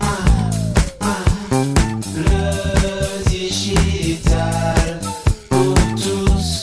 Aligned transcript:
Ah, 0.00 0.16
ah. 1.00 1.24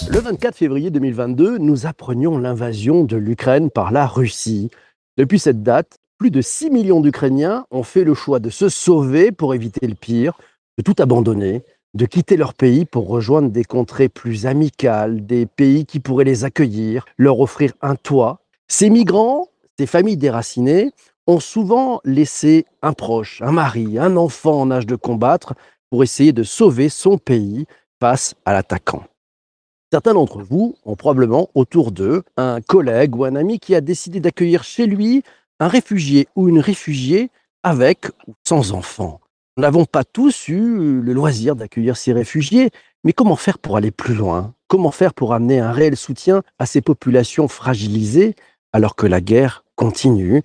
Le 0.09 0.20
24 0.20 0.55
février 0.55 0.91
2022, 0.91 1.57
nous 1.57 1.88
apprenions 1.88 2.38
l'invasion 2.38 3.04
de 3.04 3.17
l'Ukraine 3.17 3.71
par 3.71 3.92
la 3.92 4.05
Russie. 4.05 4.69
Depuis 5.17 5.39
cette 5.39 5.63
date, 5.63 5.97
plus 6.19 6.29
de 6.29 6.42
6 6.42 6.69
millions 6.69 7.01
d'Ukrainiens 7.01 7.65
ont 7.71 7.83
fait 7.83 8.03
le 8.03 8.13
choix 8.13 8.39
de 8.39 8.51
se 8.51 8.69
sauver 8.69 9.31
pour 9.31 9.55
éviter 9.55 9.87
le 9.87 9.96
pire, 9.96 10.37
de 10.78 10.83
tout 10.83 10.96
abandonner, 10.99 11.63
de 11.94 12.06
quitter 12.06 12.38
leur 12.38 12.54
pays 12.54 12.85
pour 12.85 13.08
rejoindre 13.08 13.49
des 13.49 13.63
contrées 13.63 14.10
plus 14.10 14.46
amicales, 14.46 15.26
des 15.26 15.46
pays 15.46 15.86
qui 15.86 15.99
pourraient 15.99 16.26
les 16.26 16.44
accueillir, 16.44 17.05
leur 17.17 17.40
offrir 17.40 17.73
un 17.81 17.95
toit. 17.95 18.40
Ces 18.67 18.90
migrants, 18.90 19.48
ces 19.80 19.88
familles 19.88 20.18
déracinées, 20.18 20.91
ont 21.27 21.40
souvent 21.40 22.00
laissé 22.05 22.66
un 22.82 22.94
proche, 22.94 23.41
un 23.41 23.52
mari, 23.52 24.00
un 24.00 24.16
enfant 24.16 24.62
en 24.62 24.72
âge 24.72 24.86
de 24.86 24.96
combattre 24.96 25.54
pour 25.90 26.04
essayer 26.04 26.34
de 26.34 26.44
sauver 26.44 26.90
son 26.90 27.18
pays 27.18 27.66
face 27.99 28.35
à 28.46 28.54
l'attaquant. 28.54 29.04
Certains 29.91 30.13
d'entre 30.13 30.41
vous 30.41 30.76
ont 30.85 30.96
probablement 30.96 31.49
autour 31.55 31.91
d'eux 31.91 32.24
un 32.35 32.60
collègue 32.62 33.16
ou 33.16 33.24
un 33.24 33.35
ami 33.35 33.60
qui 33.60 33.74
a 33.74 33.82
décidé 33.82 34.20
d'accueillir 34.20 34.63
chez 34.63 34.85
lui 34.85 35.24
un 35.60 35.68
réfugié 35.68 36.27
ou 36.35 36.49
une 36.49 36.60
réfugiée 36.60 37.30
avec 37.63 38.08
ou 38.27 38.34
sans 38.46 38.74
enfant. 38.74 39.22
Nous 39.58 39.64
n'avons 39.64 39.86
pas 39.86 40.04
tous 40.04 40.50
eu 40.50 41.02
le 41.02 41.14
loisir 41.14 41.56
d'accueillir 41.56 41.98
ces 41.98 42.14
réfugiés, 42.14 42.70
mais 43.04 43.12
comment 43.12 43.36
faire 43.36 43.58
pour 43.58 43.76
aller 43.76 43.90
plus 43.90 44.14
loin? 44.14 44.54
Comment 44.68 44.92
faire 44.92 45.16
pour 45.16 45.34
amener 45.34 45.60
un 45.60 45.72
réel 45.72 45.98
soutien 45.98 46.44
à 46.60 46.68
ces 46.68 46.80
populations 46.80 47.48
fragilisées 47.48 48.36
alors 48.72 48.96
que 48.96 49.08
la 49.08 49.20
guerre 49.20 49.64
continue, 49.76 50.44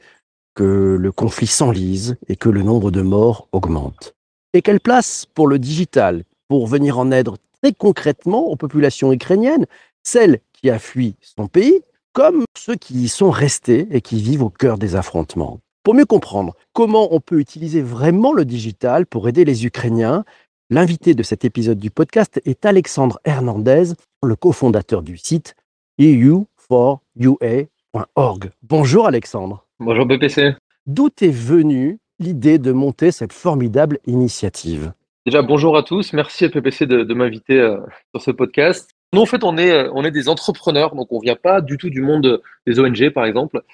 que 0.55 0.97
le 0.99 1.13
conflit 1.13 1.47
s'enlise 1.47 2.17
et 2.29 2.37
que 2.37 2.49
le 2.49 2.63
nombre 2.63 2.91
de 2.91 3.03
morts 3.03 3.49
augmente? 3.53 4.15
Et 4.55 4.63
quelle 4.63 4.81
place 4.81 5.27
pour 5.27 5.47
le 5.47 5.59
digital? 5.59 6.25
Pour 6.49 6.67
venir 6.67 6.99
en 6.99 7.11
aide 7.11 7.29
très 7.63 7.75
concrètement 7.75 8.47
aux 8.47 8.57
populations 8.57 9.13
ukrainiennes, 9.13 9.67
celles 10.03 10.41
qui 10.55 10.71
a 10.71 10.79
fui 10.79 11.17
son 11.21 11.49
pays, 11.49 11.83
comme 12.15 12.45
ceux 12.57 12.77
qui 12.77 12.95
y 12.95 13.09
sont 13.09 13.31
restés 13.31 13.89
et 13.91 14.01
qui 14.01 14.23
vivent 14.23 14.45
au 14.45 14.51
cœur 14.51 14.79
des 14.79 14.97
affrontements? 14.97 15.61
Pour 15.83 15.95
mieux 15.95 16.07
comprendre 16.07 16.55
comment 16.75 17.13
on 17.13 17.19
peut 17.19 17.41
utiliser 17.41 17.83
vraiment 17.83 18.33
le 18.33 18.45
digital 18.45 19.05
pour 19.05 19.29
aider 19.29 19.45
les 19.45 19.67
Ukrainiens, 19.67 20.25
l'invité 20.71 21.15
de 21.15 21.25
cet 21.25 21.45
épisode 21.45 21.79
du 21.79 21.91
podcast 21.91 22.41
est 22.45 22.65
Alexandre 22.65 23.19
Hernandez, 23.25 23.95
le 24.23 24.37
cofondateur 24.37 25.03
du 25.03 25.17
site 25.17 25.57
eu4ua.org. 25.99 28.51
Bonjour 28.63 29.09
Alexandre. 29.09 29.67
Bonjour 29.81 30.07
BPC. 30.07 30.55
D'où 30.87 31.09
est 31.21 31.29
venue 31.29 31.99
l'idée 32.21 32.61
de 32.61 32.71
monter 32.71 33.11
cette 33.11 33.33
formidable 33.33 33.99
initiative? 34.07 34.93
Déjà, 35.27 35.43
bonjour 35.43 35.77
à 35.77 35.83
tous. 35.83 36.13
Merci 36.13 36.45
à 36.45 36.49
PPC 36.49 36.87
de, 36.87 37.03
de 37.03 37.15
m'inviter 37.15 37.59
euh, 37.59 37.81
sur 38.15 38.23
ce 38.23 38.31
podcast. 38.31 38.89
Nous, 39.13 39.21
en 39.21 39.27
fait, 39.27 39.43
on 39.43 39.59
est, 39.59 39.73
euh, 39.73 39.91
on 39.95 40.05
est 40.05 40.13
des 40.13 40.29
entrepreneurs, 40.29 40.95
donc 40.95 41.09
on 41.11 41.19
vient 41.19 41.35
pas 41.35 41.61
du 41.61 41.77
tout 41.77 41.91
du 41.91 42.03
monde 42.03 42.41
des 42.69 42.79
ONG, 42.79 43.11
par 43.11 43.25
exemple. 43.25 43.65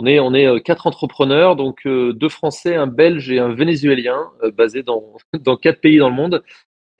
On 0.00 0.06
est, 0.06 0.20
on 0.20 0.32
est 0.32 0.46
euh, 0.46 0.60
quatre 0.60 0.86
entrepreneurs, 0.86 1.56
donc 1.56 1.80
euh, 1.84 2.12
deux 2.12 2.28
Français, 2.28 2.76
un 2.76 2.86
Belge 2.86 3.32
et 3.32 3.40
un 3.40 3.52
Vénézuélien, 3.52 4.30
euh, 4.44 4.52
basés 4.52 4.84
dans, 4.84 5.02
dans 5.40 5.56
quatre 5.56 5.80
pays 5.80 5.98
dans 5.98 6.08
le 6.08 6.14
monde. 6.14 6.44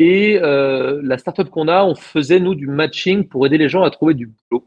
Et 0.00 0.40
euh, 0.42 1.00
la 1.04 1.16
startup 1.16 1.48
qu'on 1.48 1.68
a, 1.68 1.84
on 1.84 1.94
faisait, 1.94 2.40
nous, 2.40 2.56
du 2.56 2.66
matching 2.66 3.28
pour 3.28 3.46
aider 3.46 3.56
les 3.56 3.68
gens 3.68 3.84
à 3.84 3.90
trouver 3.90 4.14
du 4.14 4.26
boulot. 4.26 4.66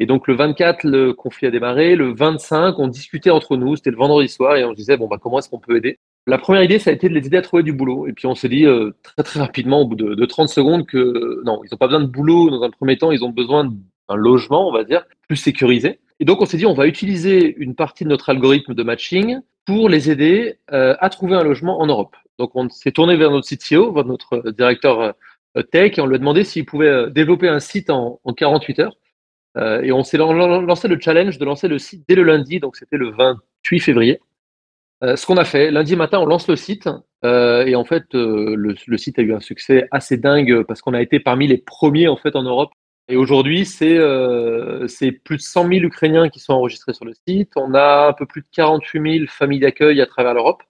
Et 0.00 0.06
donc, 0.06 0.26
le 0.26 0.34
24, 0.34 0.82
le 0.82 1.12
conflit 1.12 1.46
a 1.46 1.50
démarré. 1.52 1.94
Le 1.94 2.12
25, 2.12 2.80
on 2.80 2.88
discutait 2.88 3.30
entre 3.30 3.56
nous. 3.56 3.76
C'était 3.76 3.92
le 3.92 3.96
vendredi 3.96 4.28
soir 4.28 4.56
et 4.56 4.64
on 4.64 4.72
se 4.72 4.76
disait, 4.76 4.96
bon, 4.96 5.06
bah, 5.06 5.18
comment 5.22 5.38
est-ce 5.38 5.48
qu'on 5.48 5.60
peut 5.60 5.76
aider? 5.76 6.00
La 6.26 6.38
première 6.38 6.64
idée, 6.64 6.80
ça 6.80 6.90
a 6.90 6.92
été 6.92 7.08
de 7.08 7.14
les 7.14 7.26
aider 7.28 7.36
à 7.36 7.42
trouver 7.42 7.62
du 7.62 7.72
boulot. 7.72 8.08
Et 8.08 8.12
puis, 8.12 8.26
on 8.26 8.34
s'est 8.34 8.48
dit 8.48 8.66
très, 9.04 9.22
très 9.22 9.38
rapidement, 9.38 9.82
au 9.82 9.86
bout 9.86 9.94
de, 9.94 10.16
de 10.16 10.26
30 10.26 10.48
secondes, 10.48 10.84
que 10.84 11.42
non, 11.44 11.60
ils 11.62 11.68
n'ont 11.70 11.78
pas 11.78 11.86
besoin 11.86 12.00
de 12.00 12.06
boulot 12.06 12.50
dans 12.50 12.62
un 12.64 12.70
premier 12.70 12.98
temps. 12.98 13.12
Ils 13.12 13.22
ont 13.22 13.30
besoin 13.30 13.66
d'un 14.08 14.16
logement, 14.16 14.68
on 14.68 14.72
va 14.72 14.82
dire, 14.82 15.04
plus 15.28 15.36
sécurisé. 15.36 16.00
Et 16.20 16.24
donc, 16.24 16.40
on 16.40 16.46
s'est 16.46 16.56
dit, 16.56 16.66
on 16.66 16.74
va 16.74 16.86
utiliser 16.86 17.54
une 17.58 17.74
partie 17.74 18.04
de 18.04 18.08
notre 18.08 18.30
algorithme 18.30 18.74
de 18.74 18.82
matching 18.82 19.40
pour 19.66 19.88
les 19.88 20.10
aider 20.10 20.58
euh, 20.72 20.94
à 21.00 21.08
trouver 21.08 21.34
un 21.36 21.42
logement 21.42 21.80
en 21.80 21.86
Europe. 21.86 22.16
Donc, 22.38 22.52
on 22.54 22.68
s'est 22.68 22.92
tourné 22.92 23.16
vers 23.16 23.30
notre 23.30 23.48
CTO, 23.48 23.92
vers 23.92 24.04
notre 24.04 24.34
euh, 24.46 24.52
directeur 24.52 25.14
euh, 25.56 25.62
tech, 25.62 25.98
et 25.98 26.00
on 26.00 26.06
lui 26.06 26.14
a 26.16 26.18
demandé 26.18 26.44
s'il 26.44 26.64
pouvait 26.64 27.10
développer 27.10 27.48
un 27.48 27.60
site 27.60 27.90
en, 27.90 28.20
en 28.24 28.32
48 28.32 28.78
heures. 28.80 28.96
Et 29.82 29.92
on 29.92 30.02
s'est 30.02 30.16
lan- 30.16 30.32
lan- 30.32 30.62
lancé 30.62 30.88
le 30.88 30.98
challenge 30.98 31.36
de 31.36 31.44
lancer 31.44 31.68
le 31.68 31.78
site 31.78 32.04
dès 32.08 32.14
le 32.14 32.22
lundi, 32.22 32.58
donc 32.58 32.74
c'était 32.74 32.96
le 32.96 33.10
28 33.10 33.80
février. 33.80 34.18
Ce 35.02 35.26
qu'on 35.26 35.36
a 35.36 35.44
fait, 35.44 35.70
lundi 35.70 35.94
matin, 35.94 36.20
on 36.20 36.24
lance 36.24 36.48
le 36.48 36.56
site, 36.56 36.88
et 37.22 37.74
en 37.76 37.84
fait, 37.84 38.04
le, 38.14 38.74
le 38.86 38.96
site 38.96 39.18
a 39.18 39.22
eu 39.22 39.34
un 39.34 39.40
succès 39.40 39.88
assez 39.90 40.16
dingue 40.16 40.62
parce 40.62 40.80
qu'on 40.80 40.94
a 40.94 41.02
été 41.02 41.20
parmi 41.20 41.46
les 41.48 41.58
premiers 41.58 42.08
en 42.08 42.16
fait 42.16 42.34
en 42.34 42.44
Europe 42.44 42.70
et 43.12 43.16
aujourd'hui, 43.16 43.66
c'est 43.66 43.98
euh, 43.98 44.86
plus 45.22 45.36
de 45.36 45.42
100 45.42 45.68
000 45.68 45.84
Ukrainiens 45.84 46.30
qui 46.30 46.40
sont 46.40 46.54
enregistrés 46.54 46.94
sur 46.94 47.04
le 47.04 47.12
site. 47.28 47.50
On 47.56 47.74
a 47.74 48.08
un 48.08 48.14
peu 48.14 48.24
plus 48.24 48.40
de 48.40 48.46
48 48.52 49.18
000 49.18 49.26
familles 49.28 49.60
d'accueil 49.60 50.00
à 50.00 50.06
travers 50.06 50.32
l'Europe. 50.32 50.62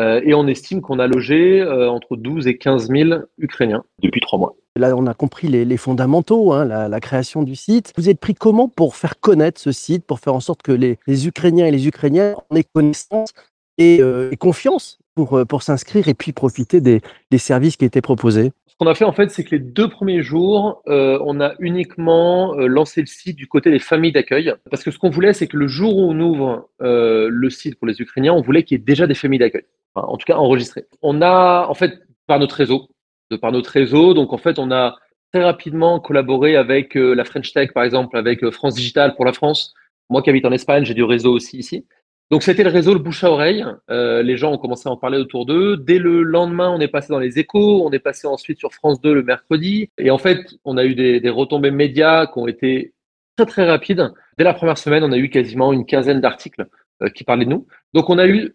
Euh, 0.00 0.20
et 0.24 0.34
on 0.34 0.48
estime 0.48 0.80
qu'on 0.80 0.98
a 0.98 1.06
logé 1.06 1.60
euh, 1.60 1.88
entre 1.88 2.16
12 2.16 2.48
et 2.48 2.58
15 2.58 2.88
000 2.88 3.10
Ukrainiens 3.38 3.84
depuis 4.00 4.20
trois 4.20 4.40
mois. 4.40 4.56
Là, 4.74 4.96
on 4.96 5.06
a 5.06 5.14
compris 5.14 5.46
les, 5.46 5.76
fondamentaux, 5.76 6.52
hein, 6.52 6.64
la, 6.64 7.00
création 7.00 7.44
du 7.44 7.54
site. 7.54 7.92
Vous 7.96 8.08
êtes 8.08 8.18
pris 8.18 8.34
comment 8.34 8.68
pour 8.68 8.96
faire 8.96 9.20
connaître 9.20 9.60
ce 9.60 9.70
site, 9.70 10.04
pour 10.04 10.18
faire 10.18 10.34
en 10.34 10.40
sorte 10.40 10.62
que 10.62 10.72
les, 10.72 10.98
Ukrainiens 11.28 11.66
et 11.66 11.70
les 11.70 11.86
Ukrainiennes 11.86 12.34
en 12.50 12.56
aient 12.56 12.64
connaissance 12.64 13.32
et 13.78 14.00
confiance 14.40 14.98
pour, 15.14 15.38
euh, 15.38 15.44
pour 15.44 15.62
s'inscrire 15.62 16.08
et 16.08 16.14
puis 16.14 16.32
profiter 16.32 16.80
des, 16.80 17.00
services 17.38 17.76
qui 17.76 17.84
étaient 17.84 18.00
proposés 18.00 18.52
Ce 18.66 18.76
qu'on 18.78 18.86
a 18.86 18.94
fait 18.94 19.04
en 19.04 19.12
fait, 19.12 19.30
c'est 19.30 19.44
que 19.44 19.54
les 19.54 19.58
deux 19.58 19.88
premiers 19.88 20.22
jours, 20.22 20.82
euh, 20.88 21.18
on 21.24 21.40
a 21.40 21.54
uniquement 21.58 22.54
euh, 22.54 22.66
lancé 22.66 23.00
le 23.00 23.06
site 23.06 23.36
du 23.36 23.46
côté 23.46 23.70
des 23.70 23.78
familles 23.78 24.12
d'accueil. 24.12 24.54
Parce 24.70 24.82
que 24.82 24.90
ce 24.90 24.98
qu'on 24.98 25.10
voulait, 25.10 25.32
c'est 25.32 25.46
que 25.46 25.56
le 25.56 25.66
jour 25.66 25.96
où 25.96 26.10
on 26.10 26.18
ouvre 26.20 26.68
le 26.80 27.50
site 27.50 27.78
pour 27.78 27.86
les 27.86 28.00
Ukrainiens, 28.00 28.32
on 28.32 28.42
voulait 28.42 28.62
qu'il 28.62 28.78
y 28.78 28.80
ait 28.80 28.84
déjà 28.84 29.06
des 29.06 29.14
familles 29.14 29.38
d'accueil. 29.38 29.64
En 29.94 30.16
tout 30.16 30.24
cas, 30.24 30.36
enregistrées. 30.36 30.86
On 31.02 31.20
a, 31.20 31.66
en 31.68 31.74
fait, 31.74 32.00
par 32.26 32.38
notre 32.38 32.56
réseau, 32.56 32.88
de 33.30 33.36
par 33.36 33.52
notre 33.52 33.70
réseau, 33.70 34.14
donc 34.14 34.32
en 34.32 34.38
fait, 34.38 34.58
on 34.58 34.70
a 34.70 34.96
très 35.32 35.44
rapidement 35.44 36.00
collaboré 36.00 36.56
avec 36.56 36.94
la 36.94 37.24
French 37.24 37.52
Tech, 37.52 37.72
par 37.72 37.84
exemple, 37.84 38.16
avec 38.16 38.48
France 38.50 38.74
Digital 38.74 39.14
pour 39.14 39.24
la 39.24 39.32
France. 39.32 39.74
Moi 40.10 40.22
qui 40.22 40.30
habite 40.30 40.44
en 40.44 40.52
Espagne, 40.52 40.84
j'ai 40.84 40.94
du 40.94 41.04
réseau 41.04 41.32
aussi 41.32 41.58
ici. 41.58 41.86
Donc 42.30 42.42
c'était 42.42 42.64
le 42.64 42.70
réseau, 42.70 42.94
le 42.94 42.98
bouche 42.98 43.24
à 43.24 43.30
oreille. 43.30 43.64
Euh, 43.90 44.22
les 44.22 44.38
gens 44.38 44.52
ont 44.52 44.58
commencé 44.58 44.88
à 44.88 44.92
en 44.92 44.96
parler 44.96 45.18
autour 45.18 45.44
d'eux. 45.44 45.76
Dès 45.76 45.98
le 45.98 46.22
lendemain, 46.22 46.70
on 46.70 46.80
est 46.80 46.88
passé 46.88 47.08
dans 47.10 47.18
les 47.18 47.38
échos, 47.38 47.86
on 47.86 47.90
est 47.92 47.98
passé 47.98 48.26
ensuite 48.26 48.58
sur 48.58 48.72
France 48.72 49.00
2 49.02 49.12
le 49.12 49.22
mercredi. 49.22 49.90
Et 49.98 50.10
en 50.10 50.16
fait, 50.16 50.38
on 50.64 50.78
a 50.78 50.84
eu 50.84 50.94
des, 50.94 51.28
retombées 51.28 51.70
médias 51.70 52.26
qui 52.26 52.38
ont 52.38 52.48
été 52.48 52.94
très 53.36 53.46
très 53.46 53.68
rapides. 53.68 54.12
Dès 54.38 54.44
la 54.44 54.54
première 54.54 54.78
semaine, 54.78 55.04
on 55.04 55.12
a 55.12 55.18
eu 55.18 55.28
quasiment 55.28 55.74
une 55.74 55.84
quinzaine 55.84 56.22
d'articles 56.22 56.66
euh, 57.02 57.10
qui 57.10 57.24
parlaient 57.24 57.44
de 57.44 57.50
nous. 57.50 57.66
Donc 57.92 58.08
on 58.08 58.16
a 58.16 58.26
eu 58.26 58.54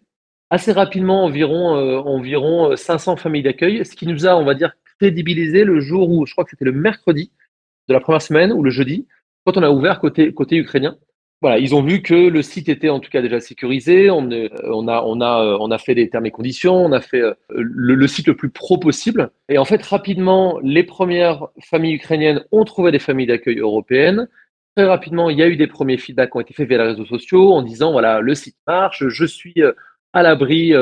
assez 0.50 0.72
rapidement 0.72 1.24
environ, 1.24 1.76
euh, 1.76 1.98
environ 1.98 2.74
500 2.74 3.16
familles 3.16 3.42
d'accueil, 3.42 3.84
ce 3.84 3.94
qui 3.94 4.08
nous 4.08 4.26
a, 4.26 4.34
on 4.34 4.44
va 4.44 4.54
dire, 4.54 4.72
crédibilisé 4.98 5.62
le 5.62 5.78
jour 5.78 6.10
où, 6.10 6.26
je 6.26 6.32
crois 6.32 6.44
que 6.44 6.50
c'était 6.50 6.64
le 6.64 6.72
mercredi 6.72 7.30
de 7.88 7.94
la 7.94 8.00
première 8.00 8.22
semaine 8.22 8.52
ou 8.52 8.62
le 8.62 8.70
jeudi, 8.70 9.06
quand 9.44 9.56
on 9.56 9.62
a 9.62 9.70
ouvert 9.70 10.00
côté, 10.00 10.32
côté 10.34 10.56
ukrainien. 10.56 10.96
Voilà, 11.40 11.58
ils 11.58 11.72
ont 11.72 11.82
vu 11.82 12.02
que 12.02 12.14
le 12.14 12.42
site 12.42 12.68
était 12.68 12.88
en 12.88 12.98
tout 12.98 13.10
cas 13.10 13.22
déjà 13.22 13.38
sécurisé. 13.38 14.10
On, 14.10 14.28
euh, 14.32 14.48
on 14.64 14.88
a, 14.88 15.02
on 15.02 15.20
a, 15.20 15.44
euh, 15.44 15.56
on 15.60 15.70
a 15.70 15.78
fait 15.78 15.94
des 15.94 16.10
termes 16.10 16.26
et 16.26 16.32
conditions. 16.32 16.74
On 16.74 16.90
a 16.90 17.00
fait 17.00 17.20
euh, 17.20 17.34
le, 17.50 17.94
le 17.94 18.06
site 18.08 18.26
le 18.26 18.34
plus 18.34 18.50
pro 18.50 18.76
possible. 18.76 19.30
Et 19.48 19.56
en 19.56 19.64
fait, 19.64 19.80
rapidement, 19.84 20.58
les 20.64 20.82
premières 20.82 21.46
familles 21.60 21.94
ukrainiennes 21.94 22.44
ont 22.50 22.64
trouvé 22.64 22.90
des 22.90 22.98
familles 22.98 23.28
d'accueil 23.28 23.60
européennes. 23.60 24.28
Très 24.76 24.86
rapidement, 24.86 25.30
il 25.30 25.38
y 25.38 25.42
a 25.42 25.48
eu 25.48 25.56
des 25.56 25.68
premiers 25.68 25.96
feedbacks 25.96 26.30
qui 26.30 26.36
ont 26.36 26.40
été 26.40 26.54
faits 26.54 26.68
via 26.68 26.78
les 26.78 26.90
réseaux 26.90 27.06
sociaux 27.06 27.52
en 27.52 27.62
disant 27.62 27.92
voilà, 27.92 28.20
le 28.20 28.34
site 28.34 28.56
marche, 28.66 29.04
je 29.08 29.24
suis 29.24 29.54
à 30.12 30.22
l'abri 30.22 30.72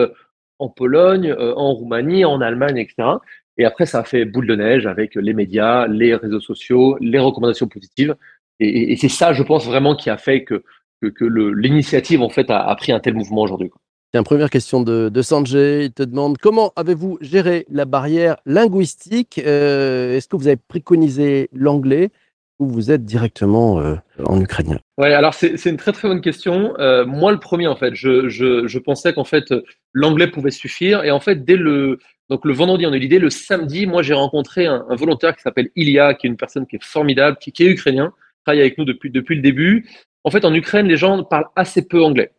en 0.59 0.69
Pologne, 0.69 1.35
en 1.35 1.73
Roumanie, 1.73 2.25
en 2.27 2.43
Allemagne, 2.43 2.77
etc. 2.77 3.09
Et 3.57 3.65
après, 3.65 3.87
ça 3.87 4.01
a 4.01 4.05
fait 4.05 4.27
boule 4.27 4.47
de 4.47 4.55
neige 4.55 4.87
avec 4.87 5.15
les 5.15 5.33
médias, 5.33 5.87
les 5.87 6.15
réseaux 6.15 6.41
sociaux, 6.41 6.99
les 7.01 7.19
recommandations 7.19 7.69
positives. 7.69 8.15
Et, 8.61 8.97
c'est 8.97 9.09
ça, 9.09 9.33
je 9.33 9.43
pense, 9.43 9.67
vraiment 9.67 9.95
qui 9.95 10.11
a 10.11 10.17
fait 10.17 10.45
que, 10.45 10.65
que, 11.03 11.09
que 11.09 11.25
le- 11.25 11.53
l'initiative, 11.53 12.23
en 12.23 12.31
fait, 12.31 12.51
a, 12.51 12.61
a 12.67 12.75
pris 12.77 12.93
un 12.93 13.01
tel 13.01 13.15
mouvement 13.15 13.43
aujourd'hui. 13.43 13.71
Tiens, 14.13 14.23
première 14.23 14.51
question 14.51 14.81
de, 14.81 15.09
de 15.09 15.23
Sanjay. 15.23 15.87
Il 15.87 15.93
te 15.93 16.03
demande 16.03 16.39
comment 16.39 16.73
avez-vous 16.77 17.19
géré 17.21 17.67
la 17.71 17.85
barrière 17.85 18.37
linguistique? 18.47 19.41
Euh, 19.45 20.17
Est-ce 20.17 20.29
que 20.29 20.37
vous 20.37 20.47
avez 20.47 20.57
préconisé 20.57 21.51
l'anglais 21.53 22.11
ou 22.59 22.69
vous 22.69 22.91
êtes 22.91 23.05
directement 23.05 23.81
euh, 23.81 23.97
en 24.25 24.41
ukrainien? 24.41 24.79
Ouais, 24.97 25.13
alors 25.13 25.35
c'est 25.35 25.59
c'est 25.59 25.69
une 25.69 25.77
très 25.77 25.93
très 25.93 26.09
bonne 26.09 26.23
question. 26.23 26.73
Euh, 26.79 27.05
moi, 27.05 27.33
le 27.33 27.41
premier, 27.41 27.67
en 27.67 27.77
fait, 27.77 27.95
je, 27.95 28.29
je, 28.29 28.67
je 28.67 28.79
pensais 28.79 29.13
qu'en 29.13 29.25
fait 29.25 29.53
l'anglais 29.93 30.29
pouvait 30.29 30.53
suffire. 30.53 31.05
Et 31.05 31.11
en 31.11 31.21
fait, 31.21 31.45
dès 31.45 31.57
le 31.57 31.99
donc 32.31 32.45
le 32.45 32.55
vendredi, 32.55 32.87
on 32.87 32.93
a 32.93 32.97
eu 32.97 33.01
l'idée. 33.01 33.19
Le 33.19 33.29
samedi, 33.29 33.87
moi, 33.87 34.03
j'ai 34.03 34.15
rencontré 34.15 34.67
un, 34.67 34.87
un 34.89 34.97
volontaire 34.97 35.37
qui 35.37 35.43
s'appelle 35.43 35.69
Ilia, 35.77 36.15
qui 36.15 36.27
est 36.27 36.31
une 36.31 36.37
personne 36.39 36.67
qui 36.67 36.77
est 36.77 36.85
formidable, 36.85 37.37
qui, 37.41 37.53
qui 37.53 37.65
est 37.65 37.71
ukrainien, 37.71 38.13
travaille 38.47 38.61
avec 38.61 38.79
nous 38.79 38.85
depuis, 38.85 39.11
depuis 39.11 39.37
le 39.37 39.43
début. 39.43 39.89
En 40.25 40.31
fait, 40.31 40.45
en 40.45 40.55
Ukraine, 40.55 40.87
les 40.87 40.97
gens 40.97 41.25
parlent 41.25 41.49
assez 41.57 41.87
peu 41.87 42.03
anglais. 42.03 42.31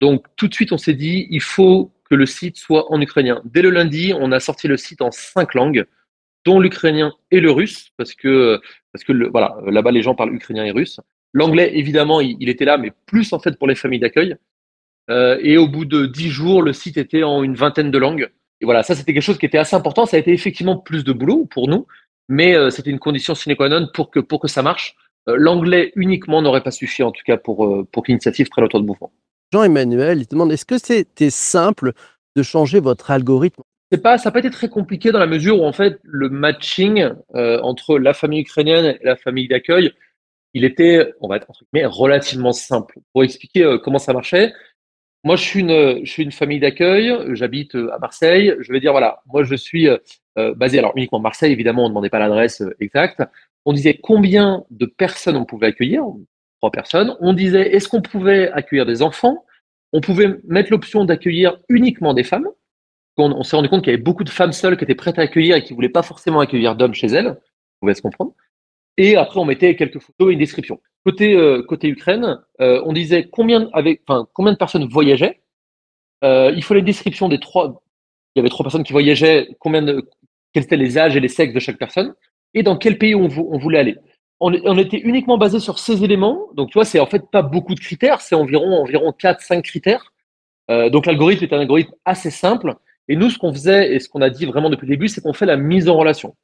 Donc, 0.00 0.26
tout 0.36 0.48
de 0.48 0.54
suite, 0.54 0.72
on 0.72 0.78
s'est 0.78 0.94
dit, 0.94 1.26
il 1.30 1.40
faut 1.40 1.92
que 2.10 2.14
le 2.14 2.26
site 2.26 2.56
soit 2.56 2.92
en 2.92 3.00
ukrainien. 3.00 3.40
Dès 3.44 3.62
le 3.62 3.70
lundi, 3.70 4.12
on 4.18 4.30
a 4.32 4.40
sorti 4.40 4.68
le 4.68 4.76
site 4.76 5.00
en 5.00 5.10
cinq 5.10 5.54
langues, 5.54 5.86
dont 6.44 6.60
l'ukrainien 6.60 7.12
et 7.30 7.40
le 7.40 7.50
russe, 7.50 7.90
parce 7.96 8.14
que, 8.14 8.60
parce 8.92 9.04
que 9.04 9.12
voilà, 9.30 9.56
là-bas, 9.66 9.90
les 9.90 10.02
gens 10.02 10.14
parlent 10.14 10.34
ukrainien 10.34 10.64
et 10.64 10.70
russe. 10.70 11.00
L'anglais, 11.32 11.70
évidemment, 11.74 12.20
il, 12.20 12.36
il, 12.40 12.48
était 12.48 12.66
là, 12.66 12.76
mais 12.76 12.92
plus 13.06 13.32
en 13.32 13.38
fait 13.38 13.58
pour 13.58 13.66
les 13.66 13.74
familles 13.74 14.00
d'accueil. 14.00 14.36
Euh, 15.10 15.38
et 15.42 15.56
au 15.56 15.66
bout 15.66 15.84
de 15.84 16.06
dix 16.06 16.28
jours, 16.28 16.62
le 16.62 16.72
site 16.72 16.96
était 16.98 17.22
en 17.22 17.42
une 17.42 17.54
vingtaine 17.54 17.90
de 17.90 17.98
langues. 17.98 18.28
Et 18.60 18.64
voilà, 18.64 18.82
ça, 18.82 18.94
c'était 18.94 19.12
quelque 19.12 19.22
chose 19.22 19.38
qui 19.38 19.46
était 19.46 19.58
assez 19.58 19.76
important. 19.76 20.06
Ça 20.06 20.16
a 20.16 20.20
été 20.20 20.32
effectivement 20.32 20.76
plus 20.76 21.04
de 21.04 21.12
boulot 21.12 21.46
pour 21.46 21.68
nous, 21.68 21.86
mais 22.28 22.54
euh, 22.54 22.70
c'était 22.70 22.90
une 22.90 22.98
condition 22.98 23.34
sine 23.34 23.56
qua 23.56 23.68
non 23.68 23.88
pour 23.92 24.10
que, 24.10 24.20
pour 24.20 24.40
que 24.40 24.48
ça 24.48 24.62
marche. 24.62 24.96
Euh, 25.28 25.36
L'anglais 25.38 25.92
uniquement 25.96 26.42
n'aurait 26.42 26.62
pas 26.62 26.70
suffi, 26.70 27.02
en 27.02 27.12
tout 27.12 27.22
cas, 27.24 27.36
pour, 27.36 27.66
euh, 27.66 27.86
pour 27.90 28.02
que 28.02 28.08
l'initiative 28.08 28.48
prenne 28.48 28.64
autour 28.64 28.80
de 28.80 28.86
mouvement. 28.86 29.12
Jean-Emmanuel, 29.52 30.18
il 30.18 30.26
te 30.26 30.34
demande 30.34 30.52
est-ce 30.52 30.64
que 30.64 30.78
c'était 30.78 31.30
simple 31.30 31.92
de 32.36 32.42
changer 32.42 32.80
votre 32.80 33.10
algorithme? 33.10 33.62
C'est 33.92 34.02
pas, 34.02 34.18
ça 34.18 34.28
n'a 34.28 34.32
pas 34.32 34.40
été 34.40 34.50
très 34.50 34.68
compliqué 34.68 35.12
dans 35.12 35.20
la 35.20 35.26
mesure 35.26 35.60
où 35.60 35.64
en 35.64 35.72
fait 35.72 36.00
le 36.02 36.28
matching 36.28 37.10
euh, 37.36 37.60
entre 37.60 37.98
la 37.98 38.14
famille 38.14 38.40
ukrainienne 38.40 38.96
et 39.00 39.04
la 39.04 39.14
famille 39.14 39.46
d'accueil, 39.46 39.92
il 40.52 40.64
était, 40.64 41.12
on 41.20 41.28
va 41.28 41.36
être 41.36 41.48
entre 41.48 41.64
guillemets, 41.72 41.86
relativement 41.86 42.52
simple. 42.52 42.98
Pour 43.12 43.22
expliquer 43.22 43.62
euh, 43.62 43.78
comment 43.78 43.98
ça 43.98 44.12
marchait, 44.12 44.52
moi 45.22 45.36
je 45.36 45.42
suis 45.42 45.60
une, 45.60 46.04
je 46.04 46.10
suis 46.10 46.24
une 46.24 46.32
famille 46.32 46.58
d'accueil, 46.58 47.14
j'habite 47.34 47.76
à 47.76 47.98
Marseille. 48.00 48.54
Je 48.58 48.72
vais 48.72 48.80
dire 48.80 48.90
voilà, 48.90 49.22
moi 49.26 49.44
je 49.44 49.54
suis 49.54 49.88
euh, 49.88 50.54
basé 50.56 50.78
alors 50.80 50.92
uniquement 50.96 51.18
à 51.18 51.22
Marseille, 51.22 51.52
évidemment 51.52 51.82
on 51.82 51.88
ne 51.88 51.90
demandait 51.90 52.10
pas 52.10 52.18
l'adresse 52.18 52.64
exacte. 52.80 53.22
On 53.64 53.72
disait 53.72 53.98
combien 54.02 54.64
de 54.70 54.86
personnes 54.86 55.36
on 55.36 55.44
pouvait 55.44 55.68
accueillir, 55.68 56.02
trois 56.58 56.70
personnes. 56.70 57.16
On 57.20 57.32
disait 57.32 57.74
est-ce 57.74 57.88
qu'on 57.88 58.02
pouvait 58.02 58.50
accueillir 58.52 58.86
des 58.86 59.02
enfants? 59.02 59.44
On 59.92 60.00
pouvait 60.00 60.36
mettre 60.46 60.70
l'option 60.70 61.04
d'accueillir 61.04 61.58
uniquement 61.68 62.14
des 62.14 62.24
femmes 62.24 62.48
on, 63.16 63.42
s'est 63.42 63.56
rendu 63.56 63.68
compte 63.68 63.82
qu'il 63.82 63.92
y 63.92 63.94
avait 63.94 64.02
beaucoup 64.02 64.24
de 64.24 64.30
femmes 64.30 64.52
seules 64.52 64.76
qui 64.76 64.84
étaient 64.84 64.94
prêtes 64.94 65.18
à 65.18 65.22
accueillir 65.22 65.56
et 65.56 65.62
qui 65.62 65.74
voulaient 65.74 65.88
pas 65.88 66.02
forcément 66.02 66.40
accueillir 66.40 66.74
d'hommes 66.76 66.94
chez 66.94 67.06
elles. 67.06 67.28
On 67.28 67.80
pouvait 67.80 67.94
se 67.94 68.02
comprendre. 68.02 68.34
Et 68.96 69.16
après, 69.16 69.40
on 69.40 69.44
mettait 69.44 69.76
quelques 69.76 70.00
photos 70.00 70.30
et 70.30 70.32
une 70.32 70.38
description. 70.38 70.80
Côté 71.04 71.34
euh, 71.34 71.66
Ukraine, 71.82 72.40
euh, 72.60 72.82
on 72.86 72.92
disait 72.92 73.28
combien 73.30 73.68
avec, 73.72 74.02
combien 74.32 74.52
de 74.52 74.58
personnes 74.58 74.86
voyageaient. 74.88 75.40
Euh, 76.22 76.52
il 76.54 76.62
faut 76.62 76.74
les 76.74 76.82
descriptions 76.82 77.28
des 77.28 77.38
trois. 77.38 77.82
Il 78.34 78.38
y 78.38 78.40
avait 78.40 78.48
trois 78.48 78.64
personnes 78.64 78.84
qui 78.84 78.92
voyageaient. 78.92 79.48
Combien 79.58 79.84
quels 80.52 80.64
étaient 80.64 80.76
les 80.76 80.96
âges 80.98 81.16
et 81.16 81.20
les 81.20 81.28
sexes 81.28 81.52
de 81.52 81.60
chaque 81.60 81.78
personne 81.78 82.14
et 82.54 82.62
dans 82.62 82.76
quel 82.76 82.98
pays 82.98 83.14
on, 83.14 83.28
voulait 83.28 83.78
aller? 83.78 83.96
On, 84.40 84.78
était 84.78 84.98
uniquement 84.98 85.38
basé 85.38 85.58
sur 85.58 85.78
ces 85.78 86.04
éléments. 86.04 86.48
Donc 86.54 86.70
tu 86.70 86.74
vois, 86.74 86.84
c'est 86.84 87.00
en 87.00 87.06
fait 87.06 87.22
pas 87.30 87.42
beaucoup 87.42 87.74
de 87.74 87.80
critères. 87.80 88.20
C'est 88.20 88.34
environ 88.34 88.80
environ 88.80 89.12
quatre 89.12 89.40
cinq 89.40 89.64
critères. 89.64 90.12
Euh, 90.70 90.90
donc 90.90 91.06
l'algorithme 91.06 91.44
est 91.44 91.52
un 91.52 91.60
algorithme 91.60 91.94
assez 92.04 92.30
simple 92.30 92.74
et 93.08 93.16
nous, 93.16 93.30
ce 93.30 93.38
qu'on 93.38 93.52
faisait 93.52 93.94
et 93.94 94.00
ce 94.00 94.08
qu'on 94.08 94.22
a 94.22 94.30
dit 94.30 94.46
vraiment 94.46 94.70
depuis 94.70 94.86
le 94.86 94.94
début, 94.94 95.08
c'est 95.08 95.20
qu'on 95.20 95.32
fait 95.32 95.46
la 95.46 95.56
mise 95.56 95.88
en 95.88 95.96
relation. 95.96 96.36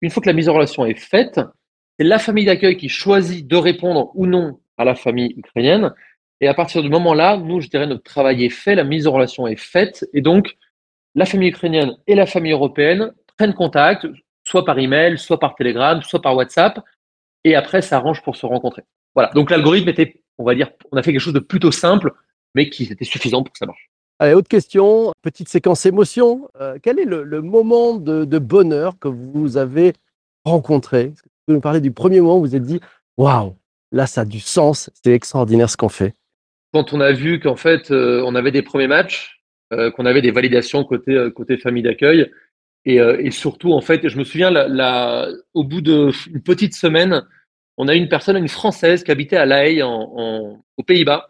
Une 0.00 0.10
fois 0.10 0.22
que 0.22 0.28
la 0.28 0.32
mise 0.32 0.48
en 0.48 0.54
relation 0.54 0.86
est 0.86 0.98
faite, 0.98 1.40
c'est 1.98 2.06
la 2.06 2.18
famille 2.18 2.44
d'accueil 2.44 2.76
qui 2.76 2.88
choisit 2.88 3.46
de 3.46 3.56
répondre 3.56 4.10
ou 4.14 4.26
non 4.26 4.58
à 4.78 4.84
la 4.84 4.94
famille 4.94 5.34
ukrainienne. 5.36 5.92
Et 6.40 6.48
à 6.48 6.54
partir 6.54 6.82
du 6.82 6.90
moment-là, 6.90 7.36
nous, 7.36 7.60
je 7.60 7.68
dirais, 7.68 7.86
notre 7.86 8.02
travail 8.02 8.44
est 8.44 8.50
fait, 8.50 8.74
la 8.74 8.84
mise 8.84 9.06
en 9.06 9.12
relation 9.12 9.46
est 9.46 9.58
faite. 9.58 10.06
Et 10.12 10.20
donc, 10.20 10.56
la 11.14 11.24
famille 11.24 11.48
ukrainienne 11.48 11.96
et 12.06 12.14
la 12.14 12.26
famille 12.26 12.52
européenne 12.52 13.12
prennent 13.38 13.54
contact, 13.54 14.06
soit 14.46 14.64
par 14.64 14.78
email, 14.78 15.18
soit 15.18 15.38
par 15.38 15.54
Telegram, 15.54 16.00
soit 16.02 16.22
par 16.22 16.36
WhatsApp. 16.36 16.80
Et 17.44 17.54
après, 17.54 17.82
ça 17.82 17.96
arrange 17.96 18.22
pour 18.22 18.36
se 18.36 18.46
rencontrer. 18.46 18.82
Voilà. 19.14 19.30
Donc, 19.34 19.50
l'algorithme 19.50 19.88
était, 19.88 20.22
on 20.38 20.44
va 20.44 20.54
dire, 20.54 20.70
on 20.92 20.96
a 20.96 21.02
fait 21.02 21.12
quelque 21.12 21.20
chose 21.20 21.34
de 21.34 21.40
plutôt 21.40 21.72
simple, 21.72 22.12
mais 22.54 22.70
qui 22.70 22.84
était 22.84 23.04
suffisant 23.04 23.42
pour 23.42 23.52
que 23.52 23.58
ça 23.58 23.66
marche. 23.66 23.90
Allez, 24.18 24.34
autre 24.34 24.48
question, 24.48 25.12
petite 25.22 25.48
séquence 25.48 25.84
émotion. 25.84 26.48
Euh, 26.60 26.78
quel 26.82 26.98
est 26.98 27.04
le, 27.04 27.22
le 27.22 27.42
moment 27.42 27.94
de, 27.94 28.24
de, 28.24 28.38
bonheur 28.38 28.98
que 28.98 29.08
vous 29.08 29.58
avez 29.58 29.92
rencontré? 30.44 31.00
Est-ce 31.02 31.22
que 31.22 31.28
tu 31.28 31.34
peux 31.46 31.52
nous 31.52 31.60
parler 31.60 31.80
du 31.80 31.90
premier 31.90 32.20
moment 32.20 32.36
où 32.36 32.40
vous 32.40 32.46
vous 32.46 32.56
êtes 32.56 32.62
dit 32.62 32.80
Waouh, 33.18 33.56
là, 33.92 34.06
ça 34.06 34.22
a 34.22 34.24
du 34.24 34.40
sens, 34.40 34.90
c'est 35.02 35.12
extraordinaire 35.12 35.68
ce 35.68 35.76
qu'on 35.76 35.90
fait 35.90 36.14
Quand 36.72 36.94
on 36.94 37.00
a 37.00 37.12
vu 37.12 37.40
qu'en 37.40 37.56
fait, 37.56 37.90
euh, 37.90 38.22
on 38.24 38.34
avait 38.34 38.52
des 38.52 38.62
premiers 38.62 38.86
matchs, 38.86 39.36
euh, 39.72 39.90
qu'on 39.90 40.06
avait 40.06 40.22
des 40.22 40.30
validations 40.30 40.84
côté, 40.84 41.12
euh, 41.12 41.28
côté 41.28 41.56
famille 41.56 41.82
d'accueil, 41.82 42.30
et, 42.86 43.00
euh, 43.00 43.20
et, 43.20 43.32
surtout, 43.32 43.72
en 43.72 43.80
fait, 43.80 44.08
je 44.08 44.16
me 44.16 44.24
souviens, 44.24 44.54
au 45.54 45.64
bout 45.64 45.80
d'une 45.80 46.42
petite 46.42 46.74
semaine, 46.74 47.26
on 47.76 47.88
a 47.88 47.94
eu 47.94 47.98
une 47.98 48.08
personne, 48.08 48.36
une 48.36 48.48
Française, 48.48 49.02
qui 49.02 49.10
habitait 49.10 49.36
à 49.36 49.44
La 49.44 49.68
Haye, 49.68 49.82
aux 49.82 50.82
Pays-Bas, 50.86 51.28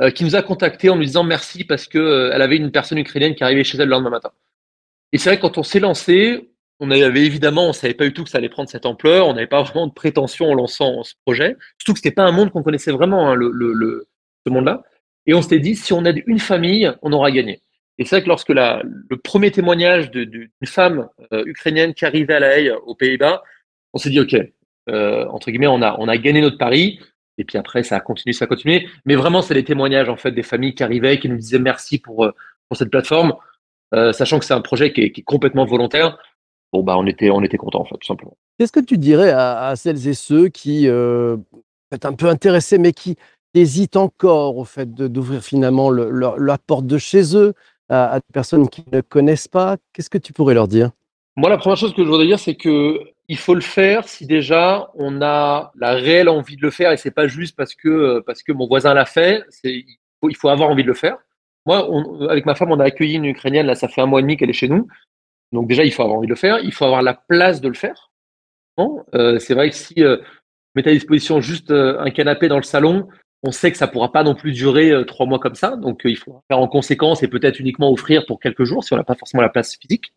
euh, 0.00 0.10
qui 0.10 0.24
nous 0.24 0.36
a 0.36 0.42
contacté 0.42 0.88
en 0.88 0.96
nous 0.96 1.02
disant 1.02 1.24
merci 1.24 1.64
parce 1.64 1.86
que 1.86 1.98
euh, 1.98 2.40
avait 2.40 2.56
une 2.56 2.70
personne 2.70 2.98
ukrainienne 2.98 3.34
qui 3.34 3.44
arrivait 3.44 3.64
chez 3.64 3.76
elle 3.78 3.88
le 3.88 3.90
lendemain 3.90 4.10
matin. 4.10 4.30
Et 5.12 5.18
c'est 5.18 5.28
vrai 5.28 5.36
que 5.36 5.42
quand 5.42 5.58
on 5.58 5.62
s'est 5.62 5.80
lancé, 5.80 6.48
on 6.80 6.90
avait 6.90 7.26
évidemment, 7.26 7.68
on 7.68 7.72
savait 7.72 7.94
pas 7.94 8.04
du 8.04 8.12
tout 8.12 8.24
que 8.24 8.30
ça 8.30 8.38
allait 8.38 8.48
prendre 8.48 8.70
cette 8.70 8.86
ampleur, 8.86 9.28
on 9.28 9.34
n'avait 9.34 9.46
pas 9.46 9.62
vraiment 9.62 9.88
de 9.88 9.92
prétention 9.92 10.50
en 10.50 10.54
lançant 10.54 11.02
ce 11.02 11.14
projet, 11.26 11.56
surtout 11.78 11.92
que 11.92 11.98
c'était 11.98 12.14
pas 12.14 12.24
un 12.24 12.32
monde 12.32 12.50
qu'on 12.50 12.62
connaissait 12.62 12.92
vraiment, 12.92 13.30
hein, 13.30 13.38
ce 14.46 14.50
monde-là. 14.50 14.82
Et 15.26 15.34
on 15.34 15.42
s'était 15.42 15.60
dit, 15.60 15.76
si 15.76 15.92
on 15.92 16.04
aide 16.04 16.22
une 16.26 16.38
famille, 16.38 16.90
on 17.02 17.12
aura 17.12 17.30
gagné. 17.30 17.60
Et 18.02 18.04
c'est 18.04 18.16
vrai 18.16 18.22
que 18.24 18.28
lorsque 18.28 18.48
la, 18.48 18.82
le 18.82 19.16
premier 19.16 19.52
témoignage 19.52 20.10
d'une 20.10 20.50
femme 20.64 21.08
euh, 21.32 21.44
ukrainienne 21.46 21.94
qui 21.94 22.04
arrivait 22.04 22.34
à 22.34 22.40
La 22.40 22.58
Haye, 22.58 22.72
aux 22.84 22.96
Pays-Bas, 22.96 23.44
on 23.92 23.98
s'est 23.98 24.10
dit, 24.10 24.18
OK, 24.18 24.34
euh, 24.88 25.26
entre 25.28 25.52
guillemets, 25.52 25.68
on 25.68 25.82
a, 25.82 25.96
on 26.00 26.08
a 26.08 26.16
gagné 26.16 26.40
notre 26.40 26.58
pari. 26.58 26.98
Et 27.38 27.44
puis 27.44 27.58
après, 27.58 27.84
ça 27.84 27.96
a 27.96 28.00
continué, 28.00 28.32
ça 28.32 28.46
a 28.46 28.48
continué. 28.48 28.88
Mais 29.04 29.14
vraiment, 29.14 29.40
c'est 29.40 29.54
les 29.54 29.62
témoignages 29.62 30.08
en 30.08 30.16
fait 30.16 30.32
des 30.32 30.42
familles 30.42 30.74
qui 30.74 30.82
arrivaient, 30.82 31.20
qui 31.20 31.28
nous 31.28 31.36
disaient 31.36 31.60
merci 31.60 31.98
pour, 31.98 32.28
pour 32.68 32.76
cette 32.76 32.90
plateforme, 32.90 33.34
euh, 33.94 34.12
sachant 34.12 34.40
que 34.40 34.44
c'est 34.44 34.54
un 34.54 34.60
projet 34.62 34.92
qui 34.92 35.02
est, 35.02 35.22
complètement 35.22 35.64
volontaire. 35.64 36.18
Bon 36.72 36.82
bah, 36.82 36.96
on 36.98 37.06
était, 37.06 37.30
on 37.30 37.42
était 37.42 37.56
content 37.56 37.82
en 37.82 37.84
fait, 37.84 37.96
tout 38.00 38.06
simplement. 38.06 38.36
Qu'est-ce 38.58 38.72
que 38.72 38.80
tu 38.80 38.98
dirais 38.98 39.30
à, 39.30 39.74
celles 39.76 40.08
et 40.08 40.14
ceux 40.14 40.48
qui 40.48 40.88
euh, 40.88 41.36
sont 41.92 42.06
un 42.06 42.14
peu 42.14 42.26
intéressés, 42.26 42.78
mais 42.78 42.92
qui 42.92 43.16
hésitent 43.54 43.96
encore 43.96 44.56
au 44.56 44.64
fait 44.64 44.92
d'ouvrir 44.92 45.42
finalement 45.42 45.90
le, 45.90 46.10
leur, 46.10 46.38
la 46.38 46.58
porte 46.58 46.86
de 46.86 46.98
chez 46.98 47.36
eux 47.36 47.52
à, 47.88 48.18
des 48.18 48.32
personnes 48.32 48.68
qui 48.68 48.84
ne 48.90 49.00
connaissent 49.00 49.48
pas 49.48 49.76
Qu'est-ce 49.92 50.10
que 50.10 50.18
tu 50.18 50.32
pourrais 50.32 50.54
leur 50.54 50.68
dire? 50.68 50.90
Moi, 51.36 51.48
la 51.48 51.58
première 51.58 51.76
chose 51.76 51.94
que 51.94 52.02
je 52.02 52.08
voudrais 52.08 52.26
dire, 52.26 52.38
c'est 52.38 52.54
que 52.54 53.00
il 53.28 53.38
faut 53.38 53.54
le 53.54 53.60
faire 53.62 54.06
si 54.08 54.26
déjà 54.26 54.90
on 54.94 55.22
a 55.22 55.72
la 55.76 55.92
réelle 55.92 56.28
envie 56.28 56.56
de 56.56 56.62
le 56.62 56.70
faire 56.70 56.92
et 56.92 56.96
c'est 56.96 57.10
pas 57.10 57.28
juste 57.28 57.56
parce 57.56 57.74
que 57.74 58.20
parce 58.26 58.42
que 58.42 58.52
mon 58.52 58.66
voisin 58.66 58.92
l'a 58.92 59.06
fait. 59.06 59.42
Il 59.64 59.84
faut, 60.20 60.28
il 60.28 60.36
faut 60.36 60.48
avoir 60.48 60.68
envie 60.68 60.82
de 60.82 60.88
le 60.88 60.94
faire. 60.94 61.16
Moi, 61.64 61.88
avec 62.28 62.44
ma 62.44 62.54
femme, 62.54 62.72
on 62.72 62.80
a 62.80 62.84
accueilli 62.84 63.14
une 63.14 63.24
Ukrainienne. 63.24 63.66
Là, 63.66 63.74
ça 63.74 63.88
fait 63.88 64.00
un 64.00 64.06
mois 64.06 64.20
et 64.20 64.22
demi 64.22 64.36
qu'elle 64.36 64.50
est 64.50 64.54
chez 64.54 64.68
nous. 64.68 64.88
Donc 65.52 65.68
déjà, 65.68 65.84
il 65.84 65.92
faut 65.92 66.02
avoir 66.02 66.18
envie 66.18 66.26
de 66.26 66.32
le 66.32 66.36
faire. 66.36 66.58
Il 66.58 66.72
faut 66.72 66.84
avoir 66.84 67.02
la 67.02 67.14
place 67.14 67.60
de 67.60 67.68
le 67.68 67.74
faire. 67.74 68.10
Euh, 69.14 69.38
c'est 69.38 69.54
vrai 69.54 69.70
que 69.70 69.76
si 69.76 70.02
euh, 70.02 70.16
à 70.76 70.82
disposition 70.82 71.40
juste 71.40 71.70
euh, 71.70 72.00
un 72.00 72.10
canapé 72.10 72.48
dans 72.48 72.56
le 72.56 72.62
salon, 72.62 73.08
on 73.42 73.50
sait 73.50 73.72
que 73.72 73.78
ça 73.78 73.88
pourra 73.88 74.12
pas 74.12 74.22
non 74.22 74.34
plus 74.34 74.52
durer 74.52 74.90
euh, 74.90 75.04
trois 75.04 75.26
mois 75.26 75.38
comme 75.38 75.54
ça. 75.54 75.76
Donc 75.76 76.02
il 76.04 76.16
faut 76.16 76.42
faire 76.48 76.58
en 76.58 76.68
conséquence 76.68 77.22
et 77.22 77.28
peut-être 77.28 77.58
uniquement 77.58 77.90
offrir 77.90 78.24
pour 78.26 78.40
quelques 78.40 78.64
jours 78.64 78.84
si 78.84 78.92
on 78.92 78.96
n'a 78.96 79.04
pas 79.04 79.14
forcément 79.14 79.42
la 79.42 79.48
place 79.48 79.76
physique. 79.76 80.12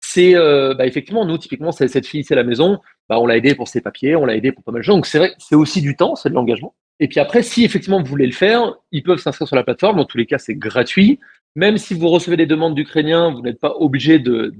C'est 0.00 0.36
euh, 0.36 0.74
bah, 0.74 0.86
effectivement 0.86 1.24
nous 1.24 1.38
typiquement 1.38 1.72
cette 1.72 2.06
fille 2.06 2.24
c'est 2.24 2.36
la 2.36 2.44
maison. 2.44 2.78
Bah, 3.08 3.18
on 3.18 3.26
l'a 3.26 3.36
aidé 3.36 3.54
pour 3.54 3.68
ses 3.68 3.80
papiers 3.80 4.14
on 4.16 4.24
l'a 4.24 4.36
aidé 4.36 4.52
pour 4.52 4.62
pas 4.62 4.72
mal 4.72 4.80
de 4.80 4.84
choses. 4.84 4.94
Donc 4.94 5.06
c'est 5.06 5.18
vrai 5.18 5.34
c'est 5.38 5.56
aussi 5.56 5.80
du 5.80 5.96
temps 5.96 6.14
c'est 6.14 6.28
de 6.28 6.34
l'engagement. 6.34 6.74
Et 7.00 7.08
puis 7.08 7.20
après 7.20 7.42
si 7.42 7.64
effectivement 7.64 8.00
vous 8.00 8.06
voulez 8.06 8.26
le 8.26 8.32
faire 8.32 8.74
ils 8.92 9.02
peuvent 9.02 9.18
s'inscrire 9.18 9.48
sur 9.48 9.56
la 9.56 9.64
plateforme. 9.64 9.96
Dans 9.96 10.04
tous 10.04 10.18
les 10.18 10.26
cas 10.26 10.38
c'est 10.38 10.54
gratuit. 10.54 11.18
Même 11.56 11.78
si 11.78 11.94
vous 11.94 12.08
recevez 12.08 12.36
des 12.36 12.46
demandes 12.46 12.76
d'Ukrainiens 12.76 13.32
vous 13.32 13.42
n'êtes 13.42 13.58
pas 13.58 13.74
obligé 13.78 14.20
de 14.20 14.54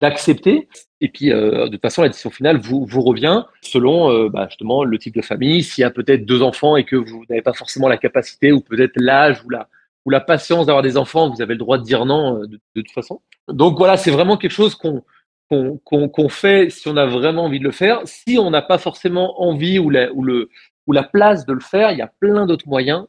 d'accepter 0.00 0.68
et 1.00 1.08
puis 1.08 1.32
euh, 1.32 1.66
de 1.66 1.72
toute 1.72 1.82
façon 1.82 2.02
la 2.02 2.08
décision 2.08 2.30
finale 2.30 2.58
vous 2.58 2.86
vous 2.86 3.02
revient 3.02 3.44
selon 3.60 4.10
euh, 4.10 4.28
bah, 4.28 4.46
justement 4.48 4.82
le 4.82 4.98
type 4.98 5.14
de 5.14 5.22
famille 5.22 5.62
s'il 5.62 5.82
y 5.82 5.84
a 5.84 5.90
peut-être 5.90 6.24
deux 6.24 6.42
enfants 6.42 6.76
et 6.76 6.84
que 6.84 6.96
vous 6.96 7.24
n'avez 7.28 7.42
pas 7.42 7.52
forcément 7.52 7.88
la 7.88 7.98
capacité 7.98 8.50
ou 8.52 8.60
peut-être 8.60 8.92
l'âge 8.96 9.44
ou 9.44 9.50
la 9.50 9.68
ou 10.06 10.10
la 10.10 10.20
patience 10.20 10.66
d'avoir 10.66 10.82
des 10.82 10.96
enfants, 10.96 11.28
vous 11.28 11.42
avez 11.42 11.54
le 11.54 11.58
droit 11.58 11.78
de 11.78 11.82
dire 11.82 12.06
non 12.06 12.38
de, 12.40 12.46
de 12.46 12.80
toute 12.80 12.90
façon. 12.92 13.20
Donc 13.48 13.76
voilà, 13.76 13.96
c'est 13.96 14.10
vraiment 14.10 14.36
quelque 14.36 14.52
chose 14.52 14.74
qu'on 14.74 15.04
qu'on 15.50 15.78
qu'on 15.78 16.08
qu'on 16.08 16.28
fait 16.28 16.70
si 16.70 16.88
on 16.88 16.96
a 16.96 17.06
vraiment 17.06 17.44
envie 17.44 17.58
de 17.58 17.64
le 17.64 17.72
faire. 17.72 18.00
Si 18.04 18.38
on 18.38 18.50
n'a 18.50 18.62
pas 18.62 18.78
forcément 18.78 19.42
envie 19.42 19.78
ou 19.78 19.90
la, 19.90 20.12
ou, 20.12 20.22
le, 20.22 20.48
ou 20.86 20.92
la 20.92 21.02
place 21.02 21.44
de 21.46 21.52
le 21.52 21.60
faire, 21.60 21.90
il 21.92 21.98
y 21.98 22.02
a 22.02 22.10
plein 22.20 22.46
d'autres 22.46 22.68
moyens. 22.68 23.06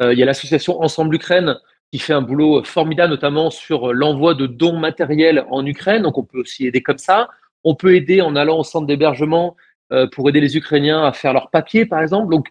Euh, 0.00 0.12
il 0.12 0.18
y 0.18 0.22
a 0.22 0.26
l'association 0.26 0.80
Ensemble 0.80 1.14
Ukraine 1.14 1.56
qui 1.92 1.98
fait 1.98 2.12
un 2.12 2.22
boulot 2.22 2.62
formidable, 2.64 3.10
notamment 3.10 3.50
sur 3.50 3.92
l'envoi 3.92 4.34
de 4.34 4.46
dons 4.46 4.78
matériels 4.78 5.44
en 5.50 5.64
Ukraine. 5.64 6.02
Donc 6.02 6.18
on 6.18 6.24
peut 6.24 6.40
aussi 6.40 6.66
aider 6.66 6.82
comme 6.82 6.98
ça. 6.98 7.28
On 7.64 7.74
peut 7.74 7.94
aider 7.94 8.20
en 8.20 8.36
allant 8.36 8.58
au 8.58 8.64
centre 8.64 8.86
d'hébergement 8.86 9.56
euh, 9.92 10.06
pour 10.06 10.28
aider 10.28 10.40
les 10.40 10.56
Ukrainiens 10.56 11.04
à 11.04 11.12
faire 11.12 11.32
leurs 11.32 11.50
papiers, 11.50 11.86
par 11.86 12.00
exemple. 12.00 12.30
Donc 12.30 12.48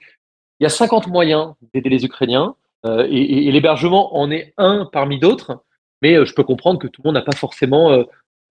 il 0.60 0.64
y 0.64 0.66
a 0.66 0.70
50 0.70 1.08
moyens 1.08 1.54
d'aider 1.74 1.90
les 1.90 2.06
Ukrainiens. 2.06 2.56
Euh, 2.86 3.08
et, 3.10 3.52
l'hébergement 3.52 4.16
en 4.18 4.30
est 4.32 4.54
un 4.58 4.88
parmi 4.92 5.20
d'autres, 5.20 5.64
mais 6.02 6.16
euh, 6.16 6.26
je 6.26 6.34
peux 6.34 6.44
comprendre 6.44 6.80
que 6.80 6.88
tout 6.88 7.02
le 7.04 7.10
monde 7.10 7.16
n'a 7.16 7.22
pas 7.22 7.36
forcément, 7.36 7.92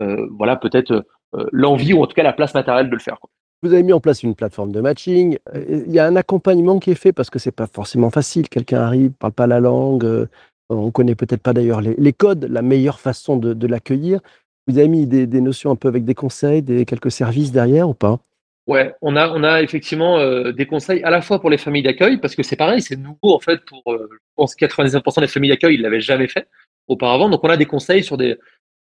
euh, 0.02 0.26
voilà, 0.36 0.56
peut-être 0.56 1.04
l'envie 1.52 1.92
ou 1.92 2.02
en 2.02 2.06
tout 2.06 2.14
cas 2.14 2.22
la 2.22 2.32
place 2.32 2.54
matérielle 2.54 2.88
de 2.88 2.94
le 2.94 3.00
faire. 3.00 3.18
Vous 3.62 3.72
avez 3.72 3.82
mis 3.82 3.92
en 3.92 4.00
place 4.00 4.22
une 4.22 4.34
plateforme 4.34 4.72
de 4.72 4.80
matching. 4.80 5.38
Euh, 5.54 5.82
Il 5.86 5.92
y 5.92 5.98
a 5.98 6.06
un 6.06 6.16
accompagnement 6.16 6.78
qui 6.78 6.90
est 6.90 6.96
fait 6.96 7.12
parce 7.12 7.30
que 7.30 7.38
c'est 7.38 7.52
pas 7.52 7.66
forcément 7.66 8.10
facile. 8.10 8.48
Quelqu'un 8.48 8.80
arrive, 8.80 9.12
parle 9.12 9.32
pas 9.32 9.46
la 9.46 9.60
langue, 9.60 10.28
euh, 10.70 10.74
on 10.74 10.90
connaît 10.90 11.14
peut-être 11.14 11.42
pas 11.42 11.52
d'ailleurs 11.52 11.80
les, 11.80 12.12
codes, 12.12 12.44
la 12.50 12.62
meilleure 12.62 13.00
façon 13.00 13.36
de, 13.36 13.66
l'accueillir. 13.66 14.20
Vous 14.66 14.78
avez 14.78 14.88
mis 14.88 15.06
des, 15.06 15.40
notions 15.40 15.70
un 15.70 15.76
peu 15.76 15.88
avec 15.88 16.04
des 16.04 16.14
conseils, 16.14 16.62
des 16.62 16.84
quelques 16.84 17.10
services 17.10 17.52
derrière 17.52 17.88
ou 17.88 17.94
pas? 17.94 18.18
Ouais, 18.66 18.92
on 19.00 19.14
a, 19.14 19.30
on 19.30 19.44
a 19.44 19.62
effectivement 19.62 20.18
euh, 20.18 20.50
des 20.50 20.66
conseils 20.66 21.00
à 21.04 21.10
la 21.10 21.22
fois 21.22 21.40
pour 21.40 21.50
les 21.50 21.58
familles 21.58 21.84
d'accueil, 21.84 22.18
parce 22.18 22.34
que 22.34 22.42
c'est 22.42 22.56
pareil, 22.56 22.82
c'est 22.82 22.96
nouveau 22.96 23.32
en 23.32 23.38
fait 23.38 23.64
pour, 23.64 23.80
euh, 23.92 24.08
je 24.10 24.16
pense, 24.34 24.56
99% 24.56 25.20
des 25.20 25.28
familles 25.28 25.50
d'accueil, 25.50 25.76
ils 25.76 25.82
l'avaient 25.82 26.00
jamais 26.00 26.26
fait 26.26 26.48
auparavant. 26.88 27.28
Donc 27.28 27.44
on 27.44 27.48
a 27.48 27.56
des 27.56 27.66
conseils 27.66 28.02
sur 28.02 28.16
des, 28.16 28.36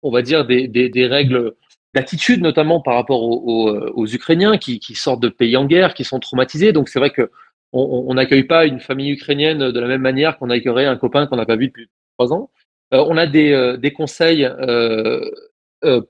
on 0.02 0.10
va 0.10 0.22
dire, 0.22 0.46
des, 0.46 0.66
des, 0.66 1.06
règles 1.06 1.54
d'attitude, 1.94 2.40
notamment 2.40 2.80
par 2.80 2.94
rapport 2.94 3.20
euh, 3.22 3.92
aux 3.94 4.06
Ukrainiens 4.06 4.56
qui 4.56 4.80
sortent 4.94 5.20
de 5.20 5.28
pays 5.28 5.58
en 5.58 5.66
guerre, 5.66 5.92
qui 5.92 6.04
sont 6.04 6.20
traumatisés. 6.20 6.72
Donc 6.72 6.88
c'est 6.88 6.98
vrai 6.98 7.10
que 7.10 7.30
on 7.76 8.14
n'accueille 8.14 8.44
pas 8.44 8.66
une 8.66 8.80
famille 8.80 9.10
ukrainienne 9.10 9.70
de 9.70 9.80
la 9.80 9.86
même 9.86 10.00
manière 10.00 10.38
qu'on 10.38 10.50
accueillerait 10.50 10.86
un 10.86 10.96
copain 10.96 11.26
qu'on 11.26 11.36
n'a 11.36 11.46
pas 11.46 11.56
vu 11.56 11.68
depuis 11.68 11.88
trois 12.16 12.32
ans. 12.32 12.50
Euh, 12.94 13.04
on 13.08 13.16
a 13.16 13.26
des, 13.26 13.52
euh, 13.52 13.90
conseils 13.90 14.44
euh, 14.44 15.20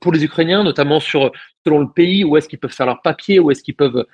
pour 0.00 0.12
les 0.12 0.24
Ukrainiens, 0.24 0.62
notamment 0.62 1.00
sur 1.00 1.32
selon 1.64 1.80
le 1.80 1.90
pays, 1.90 2.24
où 2.24 2.36
est-ce 2.36 2.48
qu'ils 2.48 2.58
peuvent 2.58 2.72
faire 2.72 2.86
leurs 2.86 3.02
papiers, 3.02 3.38
où 3.38 3.50
est-ce 3.50 3.62
qu'ils 3.62 3.76
peuvent 3.76 4.06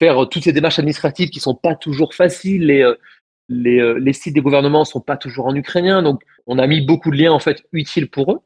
faire 0.00 0.28
toutes 0.28 0.44
ces 0.44 0.52
démarches 0.52 0.78
administratives 0.78 1.30
qui 1.30 1.40
sont 1.40 1.54
pas 1.54 1.74
toujours 1.74 2.14
faciles. 2.14 2.66
Les, 2.66 2.92
les, 3.48 4.12
sites 4.12 4.34
des 4.34 4.40
gouvernements 4.40 4.84
sont 4.84 5.00
pas 5.00 5.16
toujours 5.16 5.46
en 5.46 5.54
ukrainien, 5.54 6.02
donc 6.02 6.22
on 6.46 6.58
a 6.58 6.66
mis 6.66 6.84
beaucoup 6.84 7.10
de 7.10 7.16
liens 7.16 7.32
en 7.32 7.38
fait 7.38 7.64
utiles 7.72 8.10
pour 8.10 8.32
eux. 8.32 8.40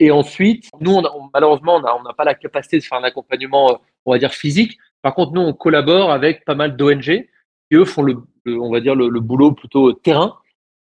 Et 0.00 0.10
ensuite, 0.10 0.70
nous, 0.80 1.00
malheureusement, 1.32 1.76
on 1.76 2.02
n'a 2.02 2.14
pas 2.14 2.24
la 2.24 2.34
capacité 2.34 2.78
de 2.78 2.84
faire 2.84 2.98
un 2.98 3.04
accompagnement, 3.04 3.80
on 4.06 4.12
va 4.12 4.18
dire 4.18 4.32
physique. 4.32 4.78
Par 5.02 5.14
contre, 5.14 5.32
nous, 5.32 5.40
on 5.40 5.52
collabore 5.52 6.10
avec 6.10 6.44
pas 6.44 6.54
mal 6.54 6.76
d'ONG 6.76 7.26
qui 7.74 7.80
eux 7.80 7.84
font 7.84 8.02
le, 8.02 8.16
le- 8.44 8.60
on 8.60 8.70
va 8.70 8.80
dire 8.80 8.94
le, 8.94 9.08
le 9.08 9.20
boulot 9.20 9.52
plutôt 9.52 9.92
terrain 9.92 10.36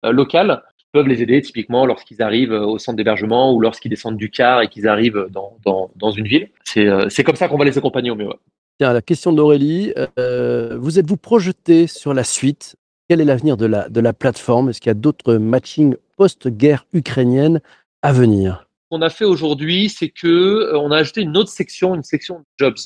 euh, 0.05 0.11
local, 0.11 0.63
qui 0.77 0.85
peuvent 0.93 1.07
les 1.07 1.21
aider 1.21 1.41
typiquement 1.41 1.85
lorsqu'ils 1.85 2.21
arrivent 2.21 2.53
euh, 2.53 2.65
au 2.65 2.77
centre 2.77 2.95
d'hébergement 2.97 3.53
ou 3.53 3.59
lorsqu'ils 3.59 3.89
descendent 3.89 4.17
du 4.17 4.29
car 4.29 4.61
et 4.61 4.67
qu'ils 4.69 4.87
arrivent 4.87 5.27
dans, 5.31 5.57
dans, 5.65 5.91
dans 5.95 6.11
une 6.11 6.27
ville. 6.27 6.49
C'est 6.63 6.87
euh, 6.87 7.09
c'est 7.09 7.23
comme 7.23 7.35
ça 7.35 7.47
qu'on 7.47 7.57
va 7.57 7.65
les 7.65 7.77
accompagner 7.77 8.11
au 8.11 8.15
mieux. 8.15 8.27
ouais. 8.27 8.39
Tiens, 8.79 8.93
la 8.93 9.01
question 9.01 9.33
d'Aurélie. 9.33 9.91
euh, 10.19 10.77
vous 10.79 10.99
êtes-vous 10.99 11.17
projeté 11.17 11.87
sur 11.87 12.13
la 12.13 12.23
suite? 12.23 12.75
Quel 13.09 13.21
est 13.21 13.25
l'avenir 13.25 13.57
de 13.57 13.65
la, 13.65 13.89
de 13.89 13.99
la 14.01 14.13
plateforme? 14.13 14.69
Est-ce 14.69 14.79
qu'il 14.81 14.89
y 14.89 14.91
a 14.91 14.93
d'autres 14.93 15.35
matchings 15.35 15.95
post-guerre 16.15 16.85
ukrainienne 16.93 17.59
à 18.03 18.13
venir? 18.13 18.67
Qu'on 18.91 19.01
a 19.01 19.09
fait 19.09 19.25
aujourd'hui, 19.25 19.89
c'est 19.89 20.09
que 20.09 20.27
euh, 20.27 20.77
on 20.79 20.91
a 20.91 20.97
ajouté 20.97 21.21
une 21.21 21.35
autre 21.37 21.49
section, 21.49 21.95
une 21.95 22.03
section 22.03 22.43
jobs. 22.59 22.77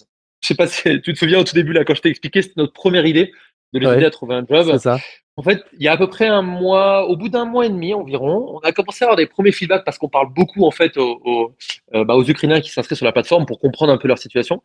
Je 0.42 0.48
sais 0.48 0.56
pas 0.56 0.66
si 0.68 0.84
tu 1.02 1.14
te 1.14 1.20
souviens 1.20 1.40
au 1.40 1.44
tout 1.44 1.54
début 1.56 1.74
là 1.74 1.84
quand 1.84 1.94
je 1.94 2.02
t'ai 2.02 2.10
expliqué, 2.10 2.42
c'était 2.42 2.54
notre 2.58 2.74
première 2.74 3.06
idée 3.06 3.32
de 3.74 3.80
les 3.80 3.88
Ouais. 3.88 3.96
aider 3.98 4.06
à 4.06 4.10
trouver 4.12 4.36
un 4.36 4.46
job. 4.46 4.68
C'est 4.72 4.80
ça 4.80 5.00
En 5.38 5.44
fait, 5.44 5.64
il 5.78 5.84
y 5.84 5.88
a 5.88 5.94
à 5.94 5.98
peu 5.98 6.08
près 6.08 6.28
un 6.28 6.42
mois, 6.42 7.08
au 7.08 7.16
bout 7.16 7.30
d'un 7.30 7.46
mois 7.46 7.66
et 7.66 7.70
demi 7.70 7.94
environ, 7.94 8.54
on 8.56 8.60
a 8.60 8.72
commencé 8.74 9.04
à 9.04 9.08
avoir 9.08 9.16
des 9.18 9.28
premiers 9.28 9.52
feedbacks 9.54 9.86
parce 9.86 9.98
qu'on 9.98 10.10
parle 10.10 10.32
beaucoup 10.34 10.66
en 10.66 10.72
fait 10.72 10.98
aux, 10.98 11.22
aux, 11.24 11.56
euh, 11.96 12.04
bah, 12.04 12.16
aux 12.16 12.24
Ukrainiens 12.30 12.60
qui 12.62 12.70
s'inscrivent 12.70 12.98
sur 12.98 13.06
la 13.06 13.14
plateforme 13.14 13.46
pour 13.46 13.60
comprendre 13.60 13.92
un 13.94 13.98
peu 13.98 14.08
leur 14.08 14.18
situation. 14.18 14.62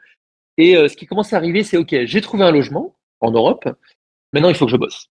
Et 0.59 0.77
euh, 0.77 0.89
ce 0.89 0.97
qui 0.97 1.07
commence 1.07 1.33
à 1.33 1.37
arriver, 1.37 1.63
c'est 1.63 1.77
OK, 1.77 1.95
j'ai 2.05 2.21
trouvé 2.21 2.45
un 2.45 2.51
logement 2.51 2.97
en 3.21 3.31
Europe, 3.31 3.69
maintenant 4.33 4.49
il 4.49 4.55
faut 4.57 4.67
que 4.67 4.73
je 4.73 4.77
bosse. 4.77 5.09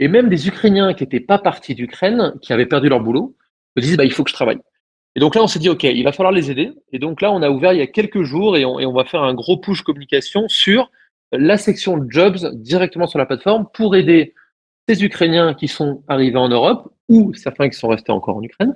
Et 0.00 0.08
même 0.08 0.28
des 0.28 0.48
Ukrainiens 0.48 0.94
qui 0.94 1.02
n'étaient 1.02 1.20
pas 1.20 1.38
partis 1.38 1.74
d'Ukraine, 1.74 2.34
qui 2.40 2.52
avaient 2.52 2.66
perdu 2.66 2.88
leur 2.88 3.00
boulot, 3.00 3.36
me 3.76 3.82
disent 3.82 3.96
bah, 3.96 4.04
il 4.04 4.12
faut 4.12 4.24
que 4.24 4.30
je 4.30 4.34
travaille. 4.34 4.58
Et 5.16 5.20
donc 5.20 5.34
là, 5.34 5.42
on 5.42 5.48
s'est 5.48 5.58
dit 5.58 5.68
OK, 5.68 5.82
il 5.84 6.02
va 6.04 6.12
falloir 6.12 6.32
les 6.32 6.50
aider. 6.50 6.72
Et 6.92 6.98
donc 6.98 7.20
là, 7.20 7.30
on 7.32 7.42
a 7.42 7.50
ouvert 7.50 7.72
il 7.72 7.78
y 7.78 7.82
a 7.82 7.86
quelques 7.88 8.22
jours 8.22 8.56
et 8.56 8.64
on, 8.64 8.78
et 8.78 8.86
on 8.86 8.92
va 8.92 9.04
faire 9.04 9.22
un 9.22 9.34
gros 9.34 9.56
push 9.58 9.82
communication 9.82 10.48
sur 10.48 10.90
la 11.32 11.56
section 11.56 12.04
jobs 12.08 12.38
directement 12.54 13.06
sur 13.06 13.18
la 13.18 13.26
plateforme 13.26 13.66
pour 13.74 13.96
aider 13.96 14.34
ces 14.88 15.04
Ukrainiens 15.04 15.54
qui 15.54 15.68
sont 15.68 16.02
arrivés 16.08 16.38
en 16.38 16.48
Europe 16.48 16.92
ou 17.08 17.34
certains 17.34 17.68
qui 17.68 17.78
sont 17.78 17.88
restés 17.88 18.12
encore 18.12 18.36
en 18.36 18.42
Ukraine 18.42 18.74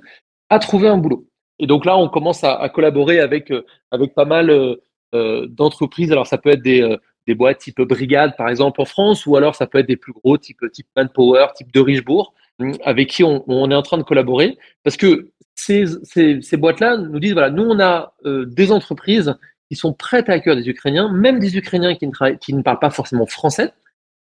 à 0.49 0.59
trouver 0.59 0.87
un 0.87 0.97
boulot. 0.97 1.27
Et 1.59 1.67
donc 1.67 1.85
là, 1.85 1.97
on 1.97 2.09
commence 2.09 2.43
à, 2.43 2.67
collaborer 2.69 3.19
avec, 3.19 3.51
euh, 3.51 3.65
avec 3.91 4.13
pas 4.13 4.25
mal 4.25 4.49
euh, 4.49 4.75
euh, 5.15 5.47
d'entreprises. 5.47 6.11
Alors, 6.11 6.27
ça 6.27 6.37
peut 6.37 6.49
être 6.49 6.61
des, 6.61 6.97
des 7.27 7.35
boîtes 7.35 7.59
type 7.59 7.81
Brigade, 7.81 8.35
par 8.37 8.49
exemple, 8.49 8.81
en 8.81 8.85
France, 8.85 9.25
ou 9.25 9.35
alors 9.35 9.55
ça 9.55 9.67
peut 9.67 9.79
être 9.79 9.87
des 9.87 9.97
plus 9.97 10.13
gros, 10.13 10.37
type, 10.37 10.59
type 10.71 10.87
Manpower, 10.95 11.47
type 11.55 11.71
de 11.71 11.79
Richebourg, 11.79 12.33
hum, 12.59 12.73
avec 12.83 13.09
qui 13.09 13.23
on, 13.23 13.43
on 13.47 13.69
est 13.71 13.75
en 13.75 13.81
train 13.81 13.97
de 13.97 14.03
collaborer. 14.03 14.57
Parce 14.83 14.97
que 14.97 15.31
ces, 15.55 15.85
ces, 16.03 16.41
ces 16.41 16.57
boîtes-là 16.57 16.97
nous 16.97 17.19
disent, 17.19 17.33
voilà, 17.33 17.51
nous, 17.51 17.63
on 17.63 17.79
a 17.79 18.13
des 18.25 18.71
entreprises 18.71 19.35
sont 19.75 19.93
prêtes 19.93 20.29
à 20.29 20.33
accueillir 20.33 20.61
des 20.61 20.69
Ukrainiens, 20.69 21.11
même 21.11 21.39
des 21.39 21.57
Ukrainiens 21.57 21.95
qui 21.95 22.07
ne, 22.07 22.35
qui 22.35 22.53
ne 22.53 22.61
parlent 22.61 22.79
pas 22.79 22.89
forcément 22.89 23.25
français. 23.25 23.71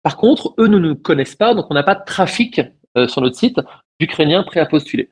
Par 0.04 0.18
contre, 0.18 0.54
eux 0.58 0.68
ne 0.68 0.80
nous 0.80 0.96
connaissent 0.96 1.36
pas, 1.36 1.54
donc 1.54 1.68
on 1.70 1.74
n'a 1.74 1.84
pas 1.84 1.96
de 1.96 2.06
trafic 2.06 2.62
euh, 2.98 3.08
sur 3.08 3.22
notre 3.22 3.36
site 3.36 3.60
d'Ukrainiens 4.00 4.44
prêts 4.44 4.60
à 4.60 4.66
postuler. 4.66 5.10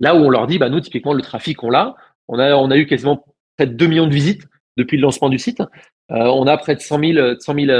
Là 0.00 0.14
où 0.14 0.18
on 0.18 0.30
leur 0.30 0.46
dit, 0.46 0.58
bah, 0.58 0.68
nous, 0.68 0.80
typiquement, 0.80 1.12
le 1.12 1.22
trafic, 1.22 1.62
on 1.62 1.70
l'a. 1.70 1.94
On 2.28 2.38
a, 2.38 2.54
on 2.56 2.70
a 2.70 2.76
eu 2.76 2.86
quasiment 2.86 3.24
près 3.56 3.66
de 3.66 3.74
2 3.74 3.86
millions 3.86 4.06
de 4.06 4.12
visites 4.12 4.42
depuis 4.76 4.96
le 4.96 5.02
lancement 5.02 5.28
du 5.28 5.38
site. 5.38 5.60
Euh, 5.60 5.64
on 6.10 6.46
a 6.46 6.56
près 6.56 6.74
de 6.74 6.80
100 6.80 6.98
000, 6.98 7.18
euh, 7.18 7.36
100 7.38 7.54
000 7.54 7.70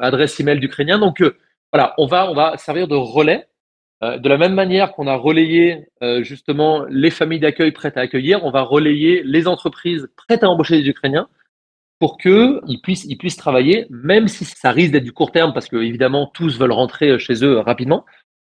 adresses 0.00 0.40
email 0.40 0.58
d'Ukrainiens. 0.58 0.98
Donc, 0.98 1.22
voilà, 1.72 1.94
on 1.98 2.06
va, 2.06 2.30
on 2.30 2.34
va 2.34 2.56
servir 2.56 2.88
de 2.88 2.96
relais. 2.96 3.46
Euh, 4.02 4.18
de 4.18 4.28
la 4.28 4.38
même 4.38 4.54
manière 4.54 4.92
qu'on 4.92 5.06
a 5.06 5.14
relayé 5.14 5.86
euh, 6.02 6.22
justement 6.22 6.84
les 6.88 7.10
familles 7.10 7.40
d'accueil 7.40 7.72
prêtes 7.72 7.96
à 7.96 8.00
accueillir, 8.00 8.44
on 8.44 8.50
va 8.50 8.62
relayer 8.62 9.22
les 9.24 9.46
entreprises 9.46 10.08
prêtes 10.16 10.42
à 10.42 10.48
embaucher 10.48 10.82
des 10.82 10.88
Ukrainiens 10.88 11.28
pour 12.00 12.18
qu'ils 12.18 12.80
puissent, 12.82 13.04
ils 13.04 13.16
puissent 13.16 13.36
travailler, 13.36 13.86
même 13.88 14.26
si 14.28 14.44
ça 14.44 14.72
risque 14.72 14.92
d'être 14.92 15.04
du 15.04 15.12
court 15.12 15.30
terme, 15.30 15.52
parce 15.54 15.68
que 15.68 15.76
évidemment 15.76 16.30
tous 16.34 16.58
veulent 16.58 16.72
rentrer 16.72 17.18
chez 17.18 17.44
eux 17.44 17.58
rapidement. 17.60 18.04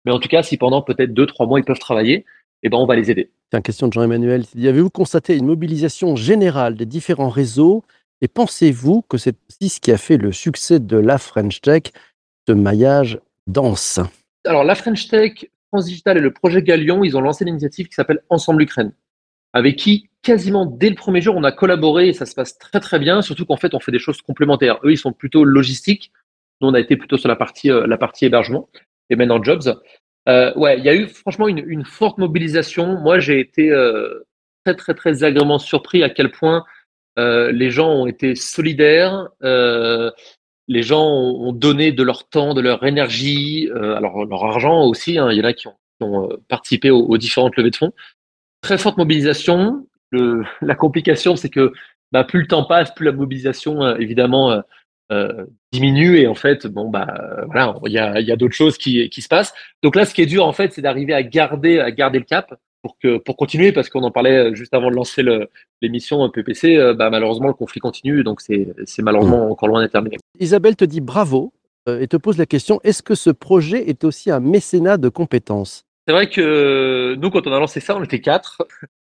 Mais 0.05 0.13
en 0.13 0.21
tout 0.21 0.29
cas, 0.29 0.43
si 0.43 0.57
pendant 0.57 0.83
peut-être 0.83 1.15
deux, 1.15 1.27
trois 1.27 1.47
mois 1.47 1.59
ils 1.59 1.65
peuvent 1.65 1.79
travailler, 1.79 2.27
eh 2.63 2.69
ben 2.69 2.77
on 2.77 2.87
va 2.87 2.97
les 2.97 3.11
aider. 3.11 3.31
Tiens, 3.51 3.63
question 3.63 3.89
de 3.89 3.93
Jean-Emmanuel. 3.93 4.45
Avez-vous 4.57 4.91
constaté 4.91 5.37
une 5.37 5.47
mobilisation 5.47 6.17
générale 6.17 6.77
des 6.77 6.87
différents 6.87 7.31
réseaux 7.31 7.83
et 8.21 8.29
pensez-vous 8.29 9.03
que 9.09 9.17
c'est 9.17 9.37
ce 9.61 9.81
qui 9.81 9.91
a 9.91 9.97
fait 9.97 10.19
le 10.19 10.33
succès 10.33 10.79
de 10.79 10.97
la 10.97 11.19
French 11.19 11.61
Tech, 11.61 11.85
ce 12.47 12.53
maillage 12.53 13.19
dense? 13.47 14.01
Alors 14.47 14.65
la 14.65 14.75
French 14.75 15.09
Tech, 15.09 15.47
France 15.69 15.87
Digital 15.87 16.19
et 16.19 16.21
le 16.21 16.33
projet 16.33 16.63
Galion, 16.63 17.05
ils 17.05 17.17
ont 17.17 17.21
lancé 17.21 17.45
une 17.45 17.51
initiative 17.51 17.89
qui 17.89 17.95
s'appelle 17.95 18.23
Ensemble 18.29 18.63
Ukraine, 18.63 18.93
avec 19.53 19.77
qui 19.77 20.09
quasiment 20.23 20.67
dès 20.67 20.91
le 20.91 20.97
premier 20.97 21.21
jour 21.21 21.37
on 21.37 21.45
a 21.45 21.53
collaboré 21.53 22.09
et 22.09 22.13
ça 22.13 22.27
se 22.27 22.35
passe 22.35 22.59
très 22.59 22.81
très 22.81 22.99
bien. 22.99 23.23
Surtout 23.23 23.45
qu'en 23.47 23.57
fait 23.57 23.75
on 23.75 23.81
fait 23.81 23.93
des 23.93 23.99
choses 23.99 24.21
complémentaires. 24.23 24.79
Eux 24.85 24.93
ils 24.93 24.99
sont 24.99 25.13
plutôt 25.13 25.45
logistiques, 25.45 26.13
nous 26.61 26.69
on 26.69 26.75
a 26.75 26.81
été 26.81 26.97
plutôt 26.97 27.19
sur 27.19 27.29
la 27.29 27.37
partie 27.37 27.71
euh, 27.71 27.97
hébergement 28.23 28.69
et 29.11 29.17
maintenant 29.17 29.43
jobs. 29.43 29.81
Euh, 30.29 30.53
ouais, 30.55 30.79
il 30.79 30.85
y 30.85 30.89
a 30.89 30.95
eu 30.95 31.09
franchement 31.09 31.49
une, 31.49 31.65
une 31.67 31.85
forte 31.85 32.19
mobilisation. 32.19 32.99
Moi 33.01 33.19
j'ai 33.21 33.41
été 33.41 33.71
euh, 33.71 34.27
très 34.65 34.75
très 34.75 34.95
très 34.95 35.25
agréablement 35.25 35.59
surpris 35.59 36.03
à 36.03 36.11
quel 36.11 36.31
point 36.31 36.65
euh, 37.19 37.53
les 37.53 37.71
gens 37.71 37.91
ont 37.91 38.07
été 38.07 38.35
solidaires. 38.35 39.29
Les 40.71 40.85
gens 40.85 41.05
ont 41.05 41.53
donné 41.53 41.91
de 41.91 42.05
leur 42.05 42.29
temps, 42.29 42.55
de 42.55 42.61
leur 42.61 42.87
énergie, 42.87 43.69
euh, 43.75 43.97
alors 43.97 44.25
leur 44.25 44.45
argent 44.45 44.85
aussi. 44.85 45.19
hein, 45.19 45.33
il 45.33 45.39
y 45.39 45.41
en 45.41 45.45
a 45.45 45.53
qui 45.53 45.67
ont, 45.67 46.31
euh, 46.31 46.37
participé 46.47 46.91
aux, 46.91 47.19
différentes 47.19 47.57
levées 47.57 47.71
de 47.71 47.77
fonds. 47.77 47.93
Très 48.63 48.79
forte 48.79 48.97
mobilisation. 48.97 49.85
La 50.13 50.77
complication, 50.77 51.35
c'est 51.35 51.49
que 51.49 51.73
bah, 52.13 52.23
plus 52.23 52.43
le 52.43 52.47
temps 52.47 52.63
passe, 52.65 52.95
plus 52.95 53.05
la 53.05 53.11
mobilisation 53.11 53.83
euh, 53.83 53.97
évidemment 53.97 54.63
diminue 55.73 56.19
et 56.19 56.29
en 56.29 56.37
fait, 56.37 56.69
bon 56.69 56.89
bah 56.89 57.43
voilà, 57.47 57.75
il 57.87 57.93
y 57.93 57.99
a, 57.99 58.21
il 58.21 58.27
y 58.29 58.31
a 58.31 58.37
d'autres 58.37 58.55
choses 58.55 58.79
qui, 58.79 59.11
qui 59.11 59.23
se 59.23 59.29
passent. 59.29 59.53
Donc 59.83 59.97
là, 59.97 60.07
ce 60.07 60.15
qui 60.15 60.23
est 60.23 60.27
dur 60.27 60.47
en 60.47 60.53
fait, 60.53 60.73
c'est 60.73 60.83
d'arriver 60.83 61.15
à 61.15 61.25
garder 61.25 61.81
à 61.81 61.91
garder 61.91 62.21
le 62.21 62.25
cap 62.25 62.55
pour 62.83 62.99
que 62.99 63.19
pour 63.19 63.37
continuer 63.37 63.73
parce 63.73 63.89
qu'on 63.89 64.03
en 64.03 64.11
parlait 64.11 64.51
euh, 64.51 64.55
juste 64.55 64.75
avant 64.75 64.91
de 64.91 64.97
lancer 64.97 65.23
l'émission 65.83 66.25
euh, 66.25 66.29
PPC. 66.29 66.77
euh, 66.77 66.95
bah, 66.95 67.11
malheureusement, 67.11 67.49
le 67.49 67.55
conflit 67.55 67.81
continue, 67.81 68.25
donc 68.25 68.41
c'est 68.41 68.67
malheureusement 69.01 69.51
encore 69.51 69.69
loin 69.69 69.83
d'être 69.83 69.93
terminé. 69.93 70.19
Isabelle 70.39 70.77
te 70.77 70.85
dit 70.85 71.01
bravo 71.01 71.53
et 71.87 72.07
te 72.07 72.17
pose 72.17 72.39
la 72.39 72.47
question 72.47 72.81
est-ce 72.85 73.03
que 73.03 73.15
ce 73.15 73.31
projet 73.31 73.89
est 73.89 74.05
aussi 74.05 74.31
un 74.31 74.41
mécénat 74.41 74.97
de 74.97 75.09
compétences? 75.09 75.85
C'est 76.07 76.13
vrai 76.13 76.29
que 76.29 77.15
nous, 77.17 77.31
quand 77.31 77.47
on 77.47 77.53
a 77.53 77.59
lancé 77.59 77.81
ça, 77.81 77.97
on 77.97 78.03
était 78.03 78.21
quatre. 78.21 78.63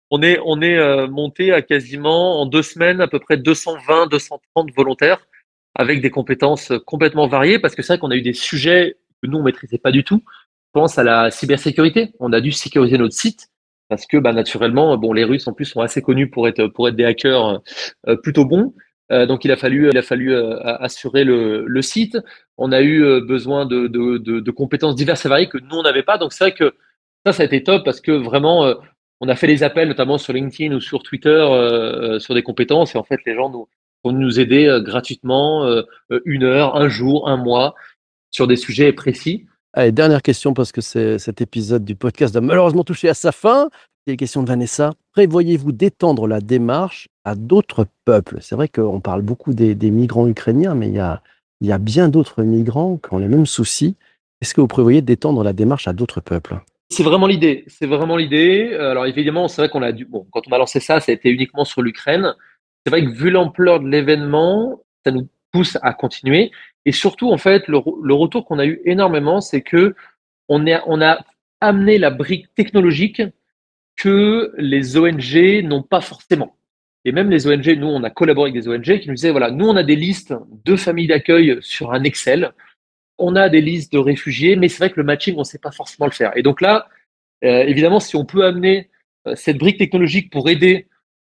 On 0.09 0.21
est, 0.21 0.39
on 0.45 0.61
est 0.61 1.07
monté 1.07 1.51
à 1.51 1.61
quasiment 1.61 2.41
en 2.41 2.45
deux 2.45 2.61
semaines 2.61 3.01
à 3.01 3.07
peu 3.07 3.19
près 3.19 3.37
220, 3.37 4.07
230 4.07 4.69
volontaires 4.75 5.27
avec 5.75 6.01
des 6.01 6.11
compétences 6.11 6.71
complètement 6.85 7.27
variées 7.27 7.59
parce 7.59 7.75
que 7.75 7.81
c'est 7.81 7.93
vrai 7.93 7.99
qu'on 7.99 8.11
a 8.11 8.15
eu 8.15 8.21
des 8.21 8.33
sujets 8.33 8.97
que 9.21 9.27
nous 9.27 9.39
on 9.39 9.43
maîtrisait 9.43 9.77
pas 9.77 9.91
du 9.91 10.03
tout. 10.03 10.21
Je 10.27 10.79
pense 10.79 10.97
à 10.97 11.03
la 11.03 11.31
cybersécurité. 11.31 12.13
On 12.19 12.31
a 12.31 12.41
dû 12.41 12.51
sécuriser 12.51 12.97
notre 12.97 13.13
site 13.13 13.49
parce 13.93 14.07
que 14.07 14.17
bah, 14.17 14.33
naturellement, 14.33 14.97
bon, 14.97 15.13
les 15.13 15.23
Russes 15.23 15.47
en 15.47 15.53
plus 15.53 15.65
sont 15.65 15.81
assez 15.81 16.01
connus 16.01 16.27
pour 16.27 16.47
être 16.47 16.65
pour 16.65 16.87
être 16.87 16.95
des 16.95 17.05
hackers 17.05 17.61
euh, 18.07 18.15
plutôt 18.15 18.43
bons. 18.43 18.73
Euh, 19.11 19.27
donc 19.27 19.45
il 19.45 19.51
a 19.51 19.55
fallu 19.55 19.87
il 19.91 19.97
a 19.99 20.01
fallu 20.01 20.33
euh, 20.33 20.57
assurer 20.63 21.23
le, 21.23 21.63
le 21.67 21.81
site. 21.83 22.17
On 22.57 22.71
a 22.71 22.81
eu 22.81 23.21
besoin 23.21 23.67
de, 23.67 23.85
de, 23.87 24.51
compétences 24.51 24.95
diverses 24.95 25.27
et 25.27 25.29
variées 25.29 25.47
que 25.47 25.59
nous 25.59 25.75
on 25.75 25.83
n'avait 25.83 26.01
pas. 26.01 26.17
Donc 26.17 26.33
c'est 26.33 26.43
vrai 26.43 26.53
que 26.53 26.73
ça, 27.23 27.33
ça 27.33 27.43
a 27.43 27.45
été 27.45 27.61
top 27.61 27.85
parce 27.85 28.01
que 28.01 28.11
vraiment, 28.11 28.73
on 29.21 29.29
a 29.29 29.35
fait 29.35 29.45
des 29.45 29.61
appels, 29.61 29.87
notamment 29.87 30.17
sur 30.17 30.33
LinkedIn 30.33 30.73
ou 30.73 30.81
sur 30.81 31.03
Twitter, 31.03 31.39
sur 32.19 32.33
des 32.33 32.41
compétences. 32.41 32.95
Et 32.95 32.97
en 32.97 33.03
fait, 33.03 33.19
les 33.27 33.35
gens 33.35 33.49
nous, 33.51 33.67
pour 34.01 34.11
nous 34.11 34.39
aider 34.39 34.79
gratuitement 34.81 35.83
une 36.25 36.43
heure, 36.43 36.75
un 36.75 36.89
jour, 36.89 37.29
un 37.29 37.37
mois 37.37 37.75
sur 38.31 38.47
des 38.47 38.55
sujets 38.55 38.91
précis. 38.91 39.45
Allez, 39.75 39.91
dernière 39.91 40.21
question 40.21 40.53
parce 40.53 40.71
que 40.71 40.81
cet 40.81 41.41
épisode 41.41 41.83
du 41.83 41.95
podcast 41.95 42.31
doit 42.31 42.41
malheureusement 42.41 42.83
toucher 42.83 43.09
à 43.09 43.15
sa 43.15 43.31
fin. 43.31 43.69
C'est 44.05 44.11
une 44.11 44.17
question 44.17 44.43
de 44.43 44.47
Vanessa. 44.47 44.91
Prévoyez-vous 45.13 45.71
d'étendre 45.71 46.27
la 46.27 46.41
démarche 46.41 47.07
à 47.25 47.33
d'autres 47.33 47.87
peuples? 48.05 48.37
C'est 48.39 48.53
vrai 48.53 48.67
qu'on 48.67 48.99
parle 48.99 49.23
beaucoup 49.23 49.51
des, 49.53 49.73
migrants 49.89 50.27
ukrainiens, 50.27 50.75
mais 50.75 50.89
il 50.89 50.93
y 50.93 50.99
a, 50.99 51.23
il 51.59 51.67
y 51.67 51.71
a 51.71 51.79
bien 51.79 52.07
d'autres 52.07 52.43
migrants 52.43 52.97
qui 52.97 53.15
ont 53.15 53.17
les 53.17 53.27
mêmes 53.27 53.47
soucis. 53.47 53.95
Est-ce 54.41 54.53
que 54.53 54.61
vous 54.61 54.67
prévoyez 54.67 55.01
d'étendre 55.01 55.43
la 55.43 55.53
démarche 55.53 55.87
à 55.87 55.93
d'autres 55.93 56.21
peuples? 56.21 56.59
C'est 56.91 57.03
vraiment 57.03 57.25
l'idée. 57.25 57.63
C'est 57.65 57.87
vraiment 57.87 58.15
l'idée. 58.15 58.75
Alors 58.75 59.07
évidemment, 59.07 59.47
c'est 59.47 59.59
vrai 59.63 59.69
qu'on 59.69 59.81
a 59.81 59.91
dû. 59.91 60.05
Bon, 60.05 60.27
quand 60.31 60.41
on 60.47 60.51
a 60.51 60.59
lancé 60.59 60.81
ça, 60.81 60.99
ça 60.99 61.11
a 61.11 61.15
été 61.15 61.31
uniquement 61.31 61.65
sur 61.65 61.81
l'Ukraine. 61.81 62.35
C'est 62.85 62.91
vrai 62.91 63.03
que 63.03 63.09
vu 63.09 63.31
l'ampleur 63.31 63.79
de 63.79 63.87
l'événement, 63.87 64.83
ça 65.03 65.11
nous 65.11 65.27
pousse 65.53 65.77
à 65.81 65.93
continuer. 65.93 66.51
Et 66.85 66.91
surtout, 66.91 67.31
en 67.31 67.37
fait, 67.37 67.69
le, 67.69 67.77
re- 67.77 68.03
le 68.03 68.13
retour 68.13 68.45
qu'on 68.45 68.59
a 68.59 68.65
eu 68.65 68.81
énormément, 68.83 69.39
c'est 69.39 69.61
que 69.61 69.95
on, 70.49 70.67
est, 70.67 70.81
on 70.87 71.01
a 71.01 71.23
amené 71.61 71.97
la 71.97 72.09
brique 72.09 72.53
technologique 72.55 73.21
que 73.95 74.53
les 74.57 74.97
ONG 74.97 75.63
n'ont 75.63 75.83
pas 75.83 76.01
forcément. 76.01 76.57
Et 77.05 77.11
même 77.11 77.29
les 77.29 77.47
ONG, 77.47 77.67
nous, 77.77 77.87
on 77.87 78.03
a 78.03 78.09
collaboré 78.09 78.49
avec 78.49 78.61
des 78.61 78.67
ONG 78.67 78.99
qui 78.99 79.07
nous 79.07 79.15
disaient, 79.15 79.31
voilà, 79.31 79.51
nous, 79.51 79.67
on 79.67 79.75
a 79.75 79.83
des 79.83 79.95
listes 79.95 80.33
de 80.65 80.75
familles 80.75 81.07
d'accueil 81.07 81.57
sur 81.61 81.93
un 81.93 82.03
Excel. 82.03 82.51
On 83.17 83.35
a 83.35 83.47
des 83.49 83.61
listes 83.61 83.93
de 83.93 83.99
réfugiés, 83.99 84.55
mais 84.55 84.67
c'est 84.67 84.79
vrai 84.79 84.89
que 84.89 84.99
le 84.99 85.05
matching, 85.05 85.35
on 85.35 85.39
ne 85.39 85.43
sait 85.43 85.59
pas 85.59 85.71
forcément 85.71 86.07
le 86.07 86.11
faire. 86.11 86.35
Et 86.35 86.41
donc 86.41 86.59
là, 86.59 86.87
euh, 87.45 87.63
évidemment, 87.63 87.99
si 87.99 88.15
on 88.15 88.25
peut 88.25 88.43
amener 88.43 88.89
euh, 89.27 89.35
cette 89.35 89.57
brique 89.57 89.77
technologique 89.77 90.31
pour 90.31 90.49
aider 90.49 90.87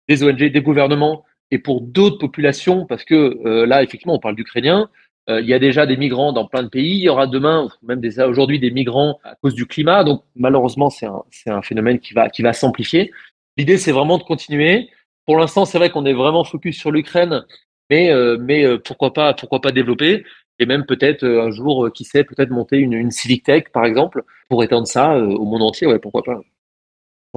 des 0.08 0.22
ONG, 0.22 0.42
des 0.44 0.62
gouvernements 0.62 1.24
et 1.50 1.58
pour 1.58 1.80
d'autres 1.80 2.18
populations, 2.18 2.86
parce 2.86 3.04
que 3.04 3.38
euh, 3.46 3.66
là, 3.66 3.82
effectivement, 3.82 4.14
on 4.14 4.18
parle 4.18 4.36
d'Ukrainiens, 4.36 4.88
euh, 5.28 5.40
il 5.40 5.48
y 5.48 5.54
a 5.54 5.58
déjà 5.58 5.86
des 5.86 5.96
migrants 5.96 6.32
dans 6.32 6.46
plein 6.46 6.62
de 6.62 6.68
pays, 6.68 6.96
il 6.96 7.02
y 7.02 7.08
aura 7.08 7.26
demain, 7.26 7.68
même 7.82 8.00
aujourd'hui, 8.28 8.58
des 8.58 8.70
migrants 8.70 9.18
à 9.24 9.34
cause 9.36 9.54
du 9.54 9.66
climat. 9.66 10.04
Donc 10.04 10.22
malheureusement, 10.34 10.90
c'est 10.90 11.06
un, 11.06 11.22
un 11.46 11.62
phénomène 11.62 11.98
qui 11.98 12.14
va, 12.14 12.28
qui 12.30 12.42
va 12.42 12.52
s'amplifier. 12.52 13.12
L'idée, 13.56 13.78
c'est 13.78 13.92
vraiment 13.92 14.18
de 14.18 14.22
continuer. 14.22 14.88
Pour 15.26 15.36
l'instant, 15.36 15.64
c'est 15.64 15.78
vrai 15.78 15.90
qu'on 15.90 16.06
est 16.06 16.14
vraiment 16.14 16.44
focus 16.44 16.78
sur 16.78 16.90
l'Ukraine, 16.90 17.44
mais, 17.90 18.10
euh, 18.10 18.38
mais 18.40 18.64
euh, 18.64 18.78
pourquoi 18.78 19.12
pas, 19.12 19.34
pourquoi 19.34 19.60
pas 19.60 19.72
développer 19.72 20.24
et 20.58 20.66
même 20.66 20.84
peut-être 20.84 21.24
euh, 21.24 21.42
un 21.46 21.50
jour, 21.50 21.86
euh, 21.86 21.90
qui 21.90 22.04
sait, 22.04 22.24
peut-être 22.24 22.50
monter 22.50 22.78
une, 22.78 22.92
une 22.92 23.10
civic 23.10 23.44
tech, 23.44 23.64
par 23.72 23.84
exemple, 23.84 24.22
pour 24.48 24.62
étendre 24.62 24.86
ça 24.86 25.16
au 25.16 25.44
monde 25.44 25.62
entier. 25.62 25.86
Ouais, 25.86 25.98
pourquoi 25.98 26.22
pas. 26.22 26.40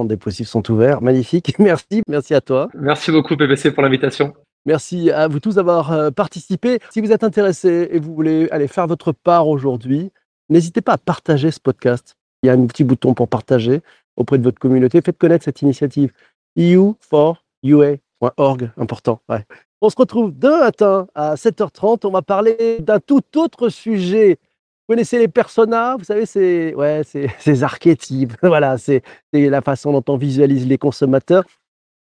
Des 0.02 0.16
possibles 0.16 0.48
sont 0.48 0.68
ouverts. 0.72 1.02
Magnifique. 1.02 1.54
Merci. 1.58 2.02
Merci 2.08 2.34
à 2.34 2.40
toi. 2.40 2.68
Merci 2.74 3.12
beaucoup, 3.12 3.36
PPC, 3.36 3.70
pour 3.70 3.82
l'invitation. 3.82 4.34
Merci 4.66 5.10
à 5.10 5.28
vous 5.28 5.40
tous 5.40 5.56
d'avoir 5.56 5.92
euh, 5.92 6.10
participé. 6.10 6.78
Si 6.90 7.00
vous 7.00 7.12
êtes 7.12 7.22
intéressé 7.22 7.88
et 7.92 8.00
vous 8.00 8.14
voulez 8.14 8.48
aller 8.50 8.66
faire 8.66 8.86
votre 8.86 9.12
part 9.12 9.46
aujourd'hui, 9.46 10.10
n'hésitez 10.48 10.80
pas 10.80 10.94
à 10.94 10.98
partager 10.98 11.50
ce 11.50 11.60
podcast. 11.60 12.16
Il 12.42 12.48
y 12.48 12.50
a 12.50 12.54
un 12.54 12.66
petit 12.66 12.82
bouton 12.82 13.14
pour 13.14 13.28
partager 13.28 13.82
auprès 14.16 14.38
de 14.38 14.42
votre 14.42 14.58
communauté. 14.58 15.00
Faites 15.00 15.18
connaître 15.18 15.44
cette 15.44 15.62
initiative. 15.62 16.12
EU4UA.org, 16.58 18.70
important. 18.76 19.20
ouais. 19.28 19.44
On 19.80 19.90
se 19.90 19.96
retrouve 19.98 20.32
demain 20.36 20.60
matin 20.60 21.06
à 21.14 21.34
7h30. 21.34 22.06
On 22.06 22.10
va 22.10 22.22
parler 22.22 22.78
d'un 22.80 23.00
tout 23.00 23.22
autre 23.36 23.68
sujet. 23.68 24.38
Vous 24.86 24.92
connaissez 24.92 25.18
les 25.18 25.28
personas, 25.28 25.96
vous 25.96 26.04
savez, 26.04 26.26
c'est 26.26 26.74
ouais, 26.74 27.00
ces 27.38 27.62
archétypes. 27.62 28.34
Voilà, 28.42 28.76
c'est 28.76 29.02
c'est 29.32 29.48
la 29.48 29.62
façon 29.62 29.92
dont 29.92 30.04
on 30.12 30.18
visualise 30.18 30.66
les 30.66 30.76
consommateurs. 30.76 31.44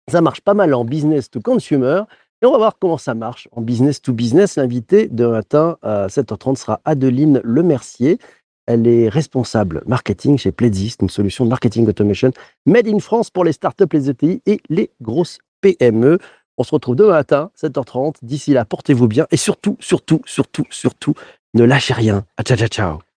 Ça 0.09 0.21
marche 0.21 0.39
pas 0.39 0.53
mal 0.53 0.74
en 0.74 0.86
business 0.86 1.29
to 1.29 1.41
consumer. 1.41 2.03
Et 2.41 2.45
on 2.45 2.51
va 2.51 2.57
voir 2.57 2.77
comment 2.79 2.98
ça 2.98 3.13
marche 3.15 3.50
en 3.51 3.62
business 3.62 4.01
to 4.01 4.13
business. 4.13 4.55
L'invité 4.55 5.09
de 5.09 5.25
matin 5.25 5.77
à 5.81 6.07
7h30 6.07 6.55
sera 6.55 6.79
Adeline 6.86 7.41
Lemercier. 7.43 8.17
Elle 8.65 8.88
est 8.88 9.09
responsable 9.09 9.83
marketing 9.86 10.38
chez 10.38 10.53
Pledist, 10.53 11.01
une 11.01 11.09
solution 11.09 11.43
de 11.43 11.50
marketing 11.50 11.86
automation 11.89 12.31
made 12.65 12.88
in 12.88 13.00
France 13.00 13.29
pour 13.29 13.44
les 13.44 13.51
startups, 13.51 13.92
les 13.92 14.09
ETI 14.09 14.42
et 14.46 14.61
les 14.70 14.89
grosses 15.01 15.39
PME. 15.59 16.18
On 16.57 16.63
se 16.63 16.72
retrouve 16.72 16.96
demain 16.96 17.11
matin, 17.11 17.51
7h30. 17.61 18.15
D'ici 18.22 18.53
là, 18.53 18.63
portez-vous 18.63 19.07
bien 19.09 19.27
et 19.31 19.37
surtout, 19.37 19.75
surtout, 19.81 20.22
surtout, 20.25 20.65
surtout, 20.70 21.13
ne 21.53 21.64
lâchez 21.64 21.94
rien. 21.94 22.25
À 22.38 22.44
ciao, 22.44 22.57
ciao, 22.57 22.68
ciao. 22.68 23.08